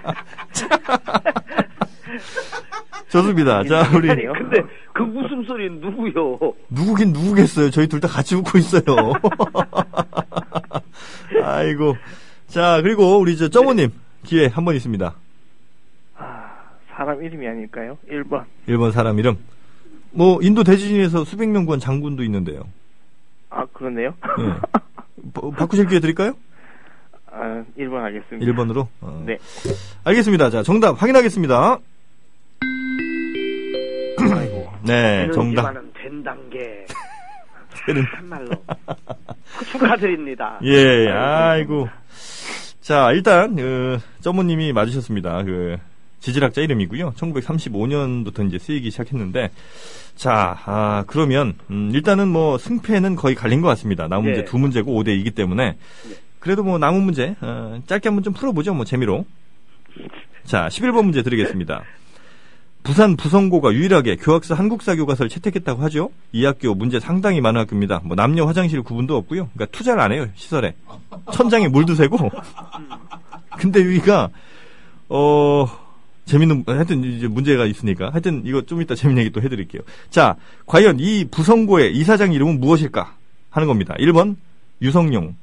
좋습니다. 3.10 3.64
자, 3.64 3.89
우리. 3.95 4.07
근데 4.07 4.62
그 4.93 5.03
웃음소리는 5.03 5.80
누구요? 5.82 6.38
누구긴 6.70 7.12
누구겠어요. 7.14 7.70
저희 7.72 7.88
둘 7.88 7.99
다 7.99 8.07
같이 8.07 8.36
웃고 8.36 8.57
있어요. 8.60 8.84
아이고. 11.43 11.95
자, 12.47 12.82
그리고 12.82 13.20
우리 13.20 13.38
저 13.38 13.49
정호님 13.49 13.91
기회 14.24 14.47
한 14.47 14.66
번 14.66 14.76
있습니다. 14.76 15.14
아, 16.18 16.51
사람 16.95 17.24
이름이 17.24 17.47
아닐까요? 17.47 17.97
1번. 18.10 18.43
1번 18.68 18.91
사람 18.91 19.20
이름. 19.20 19.38
뭐, 20.12 20.39
인도 20.41 20.64
대지진에서 20.64 21.24
수백 21.24 21.49
명 21.49 21.66
구한 21.66 21.80
장군도 21.80 22.24
있는데요. 22.24 22.64
아, 23.49 23.66
그러네요. 23.74 24.14
예. 24.39 24.53
바- 25.34 25.49
바꾸실 25.57 25.88
기회 25.88 25.99
드릴까요? 25.99 26.34
아, 27.32 27.64
1번 27.78 27.99
하겠습니다. 28.01 28.51
1번으로? 28.51 28.88
어. 29.01 29.24
네. 29.26 29.38
알겠습니다. 30.03 30.49
자, 30.49 30.64
정답 30.64 31.01
확인하겠습니다. 31.01 31.78
네, 34.90 35.30
정답. 35.32 35.74
된 35.94 36.24
단계. 36.24 36.86
참말로. 38.16 38.50
축하드립니다. 39.72 40.60
예, 40.64 41.08
아이고. 41.10 41.88
자, 42.82 43.12
일단, 43.12 43.56
그, 43.56 44.00
점모님이 44.22 44.74
맞으셨습니다. 44.74 45.44
그, 45.44 45.78
지질학자 46.20 46.62
이름이고요. 46.62 47.12
1935년부터 47.12 48.48
이제 48.48 48.58
쓰이기 48.58 48.90
시작했는데, 48.90 49.52
자, 50.16 50.58
아, 50.66 51.04
그러면, 51.08 51.54
음, 51.70 51.92
일단은 51.94 52.28
뭐, 52.28 52.58
승패는 52.58 53.16
거의 53.16 53.36
갈린 53.36 53.62
것 53.62 53.68
같습니다. 53.70 54.08
남은 54.08 54.26
예. 54.26 54.30
문제 54.32 54.46
두 54.46 54.58
문제고 54.58 54.92
5대 54.92 55.10
2기 55.24 55.36
때문에. 55.36 55.78
그래도 56.40 56.64
뭐, 56.64 56.80
남은 56.80 57.04
문제, 57.04 57.36
어, 57.42 57.80
짧게 57.86 58.10
한번 58.10 58.24
좀 58.24 58.34
풀어보죠. 58.34 58.74
뭐, 58.74 58.86
재미로. 58.86 59.26
자, 60.44 60.68
11번 60.68 61.04
문제 61.04 61.22
드리겠습니다. 61.22 61.84
부산 62.90 63.16
부성고가 63.16 63.72
유일하게 63.72 64.16
교학사 64.16 64.56
한국사 64.56 64.96
교과서를 64.96 65.30
채택했다고 65.30 65.84
하죠. 65.84 66.10
이 66.32 66.44
학교 66.44 66.74
문제 66.74 67.00
상당히 67.00 67.40
많은 67.40 67.62
학교입니다. 67.62 68.02
뭐 68.04 68.16
남녀 68.16 68.48
화장실 68.48 68.82
구분도 68.82 69.16
없고요. 69.16 69.48
그러니까 69.54 69.78
투자를 69.78 70.02
안 70.02 70.12
해요 70.12 70.28
시설에. 70.34 70.74
천장에 71.32 71.68
물도 71.68 71.94
새고. 71.94 72.18
근데 73.60 73.82
여기가 73.82 74.30
어 75.08 75.68
재밌는 76.26 76.64
하여튼 76.66 77.04
이제 77.04 77.28
문제가 77.28 77.68
있으니까 77.68 78.10
하여튼 78.10 78.42
이거 78.44 78.64
좀 78.64 78.82
이따 78.82 78.96
재밌는 78.96 79.22
얘기 79.22 79.32
또 79.32 79.40
해드릴게요. 79.40 79.84
자 80.10 80.36
과연 80.66 81.00
이 81.00 81.26
부성고의 81.30 81.96
이사장 81.96 82.34
이름은 82.34 82.60
무엇일까 82.60 83.16
하는 83.52 83.68
겁니다. 83.68 83.94
1번 84.00 84.36
유성용, 84.82 85.36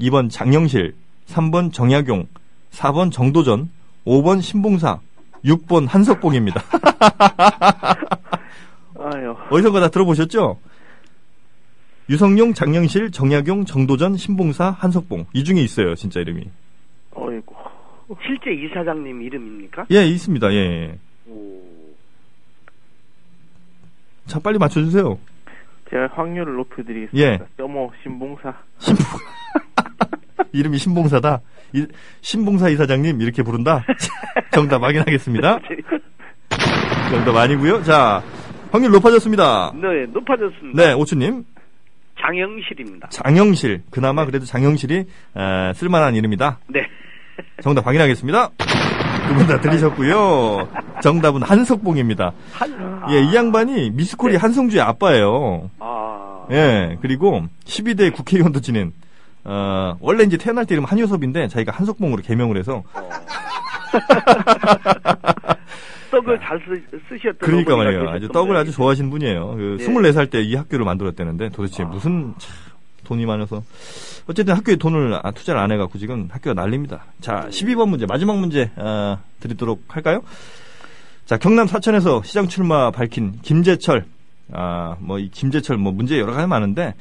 2번 0.00 0.30
장영실, 0.30 0.94
3번 1.28 1.74
정약용, 1.74 2.26
4번 2.72 3.12
정도전, 3.12 3.68
5번 4.06 4.40
신봉사, 4.40 5.00
6번 5.46 5.88
한석봉입니다. 5.88 6.60
아유, 8.98 9.36
어디선가 9.50 9.80
다 9.80 9.88
들어보셨죠? 9.88 10.58
유성용, 12.08 12.54
장영실, 12.54 13.10
정약용, 13.10 13.64
정도전, 13.64 14.16
신봉사, 14.16 14.76
한석봉. 14.78 15.26
이 15.32 15.44
중에 15.44 15.60
있어요, 15.60 15.94
진짜 15.94 16.20
이름이. 16.20 16.48
어이구. 17.12 17.54
실제 18.24 18.52
이사장님 18.52 19.22
이름입니까? 19.22 19.86
예, 19.90 20.06
있습니다, 20.06 20.52
예. 20.52 20.98
오. 21.28 21.60
자, 24.26 24.38
빨리 24.38 24.58
맞춰주세요. 24.58 25.18
제가 25.90 26.08
확률을 26.12 26.54
높여드리겠습니다. 26.54 27.18
예. 27.18 27.38
점오 27.56 27.92
신봉사. 28.02 28.54
신봉, 28.78 29.04
이름이 30.52 30.78
신봉사다. 30.78 31.40
이- 31.74 31.86
신봉사 32.20 32.68
이사장님, 32.70 33.20
이렇게 33.20 33.42
부른다? 33.42 33.84
정답 34.52 34.82
확인하겠습니다. 34.82 35.58
정답 37.10 37.36
아니고요 37.36 37.82
자, 37.82 38.22
확률 38.72 38.90
높아졌습니다. 38.92 39.72
네, 39.74 40.06
높아졌습니다. 40.12 40.82
네, 40.82 40.92
오추님. 40.92 41.44
장영실입니다. 42.20 43.08
장영실. 43.10 43.82
그나마 43.90 44.24
그래도 44.24 44.44
장영실이, 44.46 44.94
에, 44.96 45.72
쓸만한 45.74 46.14
이름이다. 46.14 46.58
네. 46.68 46.80
정답 47.62 47.86
확인하겠습니다. 47.86 48.50
두 48.58 49.34
분 49.34 49.46
다 49.48 49.60
들으셨고요. 49.60 50.68
정답은 51.02 51.42
한석봉입니다. 51.42 52.32
한, 52.52 53.04
예, 53.10 53.20
이 53.20 53.34
양반이 53.34 53.90
미스코리 53.90 54.32
네. 54.34 54.38
한성주의 54.38 54.80
아빠예요. 54.80 55.68
아. 55.80 56.46
예, 56.52 56.96
그리고 57.02 57.42
12대 57.64 58.12
국회의원도 58.14 58.60
지낸, 58.60 58.92
어, 59.48 59.96
원래 60.00 60.24
이제 60.24 60.36
태어날 60.36 60.66
때 60.66 60.74
이름 60.74 60.84
한효섭인데 60.84 61.48
자기가 61.48 61.72
한석봉으로 61.72 62.22
개명을 62.22 62.58
해서 62.58 62.82
어. 62.94 63.10
떡을 66.10 66.38
잘 66.40 66.58
쓰, 66.60 66.98
쓰셨던 67.08 67.38
그러니까 67.38 67.76
말이에요. 67.76 68.08
아주 68.10 68.28
떡을 68.28 68.56
아주. 68.56 68.72
좋아하시는 68.72 69.10
분이에요. 69.10 69.54
그 69.56 69.76
네. 69.78 69.86
24살 69.86 70.30
때 70.30 70.40
이 70.42 70.54
학교를 70.54 70.84
만들었다는데 70.84 71.50
도대체 71.50 71.82
아. 71.82 71.86
무슨 71.86 72.34
참 72.38 72.52
돈이 73.04 73.26
많아서 73.26 73.62
어쨌든 74.28 74.54
학교에 74.54 74.76
돈을 74.76 75.18
아, 75.22 75.30
투자를 75.30 75.60
안 75.60 75.70
해갖고 75.72 75.98
지금 75.98 76.28
학교가 76.30 76.60
난립니다. 76.60 77.04
자, 77.20 77.46
12번 77.50 77.88
문제 77.88 78.06
마지막 78.06 78.38
문제 78.38 78.70
어, 78.76 79.18
드리도록 79.40 79.84
할까요? 79.88 80.22
자, 81.24 81.36
경남 81.38 81.66
사천에서 81.66 82.22
시장 82.24 82.48
출마 82.48 82.90
밝힌 82.90 83.38
김재철 83.42 84.04
아, 84.52 84.96
뭐 85.00 85.18
이 85.18 85.28
김재철 85.30 85.76
뭐 85.76 85.92
문제 85.92 86.18
여러 86.18 86.32
가지 86.32 86.46
많은데 86.48 86.94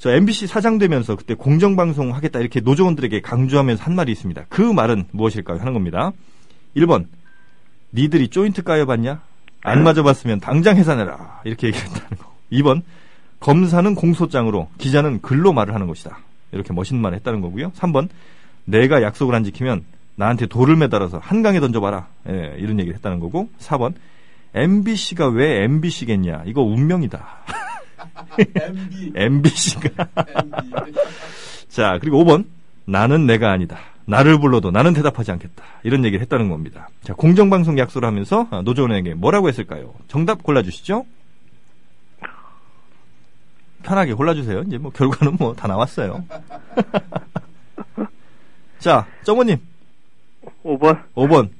저 0.00 0.10
MBC 0.10 0.46
사장 0.46 0.78
되면서 0.78 1.14
그때 1.14 1.34
공정방송 1.34 2.14
하겠다 2.14 2.40
이렇게 2.40 2.60
노조원들에게 2.60 3.20
강조하면서 3.20 3.84
한 3.84 3.94
말이 3.94 4.10
있습니다. 4.12 4.46
그 4.48 4.62
말은 4.62 5.04
무엇일까요? 5.12 5.60
하는 5.60 5.74
겁니다. 5.74 6.12
1번 6.74 7.06
니들이 7.92 8.28
조인트 8.28 8.62
까여봤냐? 8.62 9.20
안 9.62 9.84
맞아봤으면 9.84 10.40
당장 10.40 10.78
해산해라. 10.78 11.42
이렇게 11.44 11.66
얘기했다는 11.66 12.16
거. 12.16 12.32
2번, 12.50 12.80
검사는 13.40 13.94
공소장으로, 13.94 14.68
기자는 14.78 15.20
글로 15.20 15.52
말을 15.52 15.74
하는 15.74 15.86
것이다. 15.86 16.18
이렇게 16.52 16.72
멋있는 16.72 17.02
말을 17.02 17.18
했다는 17.18 17.42
거고요. 17.42 17.72
3번, 17.72 18.08
내가 18.64 19.02
약속을 19.02 19.34
안 19.34 19.44
지키면 19.44 19.84
나한테 20.16 20.46
돌을 20.46 20.76
매달아서 20.76 21.18
한강에 21.18 21.60
던져봐라. 21.60 22.08
예, 22.30 22.54
이런 22.56 22.78
얘기를 22.80 22.96
했다는 22.96 23.20
거고. 23.20 23.50
4번, 23.58 23.92
MBC가 24.54 25.28
왜 25.28 25.64
MBC겠냐? 25.64 26.44
이거 26.46 26.62
운명이다. 26.62 27.22
MB. 28.38 29.12
MBC가. 29.14 30.06
자, 31.68 31.98
그리고 32.00 32.24
5번. 32.24 32.46
나는 32.86 33.26
내가 33.26 33.52
아니다. 33.52 33.78
나를 34.06 34.40
불러도 34.40 34.70
나는 34.72 34.92
대답하지 34.94 35.30
않겠다. 35.32 35.62
이런 35.84 36.04
얘기를 36.04 36.20
했다는 36.22 36.48
겁니다. 36.48 36.88
자, 37.04 37.12
공정방송 37.14 37.78
약속을 37.78 38.06
하면서 38.06 38.48
아, 38.50 38.62
노조원에게 38.62 39.14
뭐라고 39.14 39.48
했을까요? 39.48 39.94
정답 40.08 40.42
골라주시죠. 40.42 41.04
편하게 43.82 44.12
골라주세요. 44.14 44.62
이제 44.66 44.78
뭐 44.78 44.90
결과는 44.90 45.36
뭐 45.38 45.54
다 45.54 45.68
나왔어요. 45.68 46.24
자, 48.78 49.06
정원님 49.24 49.58
5번. 50.64 51.02
5번. 51.14 51.50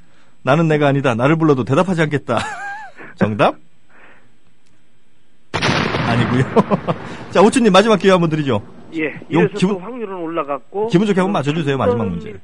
나는 0.43 0.69
내가 0.69 0.89
아니다. 0.89 1.15
나를 1.15 1.37
불러도 1.37 1.65
대답하지 1.65 2.03
않겠다. 2.03 2.39
정답? 3.17 3.57
아니고요. 6.11 6.45
자, 7.31 7.41
오춘님 7.43 7.73
마지막 7.73 7.99
기회 7.99 8.11
한번 8.13 8.31
드리죠. 8.31 8.63
예. 8.95 9.05
요 9.07 9.13
이래서 9.31 9.55
기분- 9.57 9.77
또 9.77 9.81
확률은 9.81 10.15
올라갔고. 10.17 10.89
기분 10.89 11.07
좋게 11.07 11.21
한번 11.21 11.33
맞춰주세요, 11.33 11.77
마지막 11.79 12.09
문제. 12.09 12.35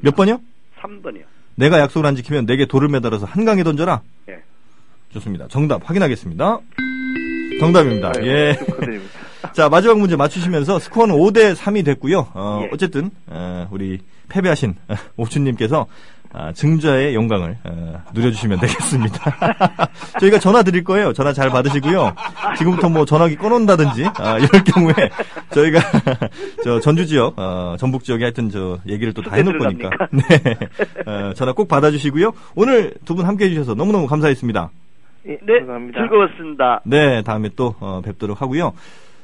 몇 0.00 0.14
번이요? 0.14 0.40
3번이요. 0.80 1.22
내가 1.56 1.78
약속을 1.78 2.06
안 2.06 2.16
지키면 2.16 2.46
내게 2.46 2.66
돌을 2.66 2.88
매달아서 2.88 3.26
한강에 3.26 3.62
던져라. 3.62 4.02
예. 4.28 4.38
좋습니다. 5.12 5.46
정답 5.48 5.88
확인하겠습니다. 5.88 6.58
정답입니다. 7.60 8.12
아유, 8.16 8.26
예. 8.26 8.58
자, 9.52 9.68
마지막 9.68 9.98
문제 9.98 10.16
맞추시면서 10.16 10.78
스코어는 10.78 11.14
5대 11.14 11.54
3이 11.54 11.84
됐고요. 11.84 12.28
어, 12.34 12.60
예. 12.64 12.70
어쨌든, 12.72 13.10
어, 13.26 13.68
우리 13.70 14.00
패배하신 14.28 14.74
오춘님께서 15.16 15.86
아, 16.36 16.52
증자의 16.52 17.14
영광을 17.14 17.56
어, 17.64 18.02
누려주시면 18.12 18.58
되겠습니다. 18.58 19.36
저희가 20.18 20.38
전화 20.40 20.62
드릴 20.64 20.82
거예요. 20.82 21.12
전화 21.12 21.32
잘 21.32 21.48
받으시고요. 21.50 22.12
지금부터 22.58 22.88
뭐 22.88 23.04
전화기 23.04 23.36
꺼놓는다든지 23.36 24.04
아, 24.18 24.38
이럴 24.38 24.64
경우에 24.64 24.92
저희가 25.50 25.78
저 26.64 26.80
전주 26.80 27.06
지역, 27.06 27.38
어, 27.38 27.76
전북 27.78 28.02
지역에 28.04 28.24
하여튼 28.24 28.50
저 28.50 28.78
얘기를 28.88 29.12
또 29.12 29.22
다 29.22 29.36
해놓을 29.36 29.58
거니까 29.58 29.88
네 30.12 30.58
어, 31.06 31.32
전화 31.34 31.52
꼭 31.52 31.68
받아주시고요. 31.68 32.32
오늘 32.56 32.94
두 33.04 33.14
분 33.14 33.26
함께해 33.26 33.50
주셔서 33.50 33.74
너무너무 33.74 34.06
감사했습니다. 34.08 34.70
예, 35.28 35.38
네, 35.40 35.58
감사합니다. 35.60 36.00
즐거웠습니다. 36.00 36.80
네, 36.84 37.22
다음에 37.22 37.48
또 37.54 37.74
어, 37.80 38.02
뵙도록 38.04 38.42
하고요. 38.42 38.72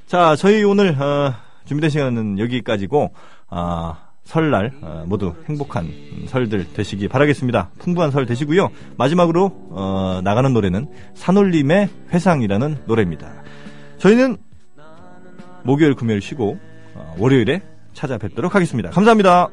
자, 0.06 0.36
저희 0.36 0.62
오늘 0.64 0.94
어, 1.00 1.34
준비된 1.66 1.90
시간은 1.90 2.38
여기까지고 2.38 3.12
아, 3.50 3.96
설날 4.24 4.72
어, 4.80 5.04
모두 5.06 5.34
행복한 5.48 5.86
음, 5.86 6.24
설들 6.26 6.72
되시기 6.72 7.08
바라겠습니다. 7.08 7.70
풍부한 7.78 8.10
설 8.10 8.26
되시고요. 8.26 8.70
마지막으로 8.96 9.50
어, 9.70 10.20
나가는 10.22 10.52
노래는 10.52 10.88
산울림의 11.14 11.88
회상이라는 12.12 12.82
노래입니다. 12.86 13.42
저희는 13.98 14.36
목요일, 15.62 15.94
금요일 15.94 16.20
쉬고 16.20 16.58
어, 16.94 17.14
월요일에 17.18 17.62
찾아뵙도록 17.92 18.54
하겠습니다. 18.54 18.90
감사합니다. 18.90 19.48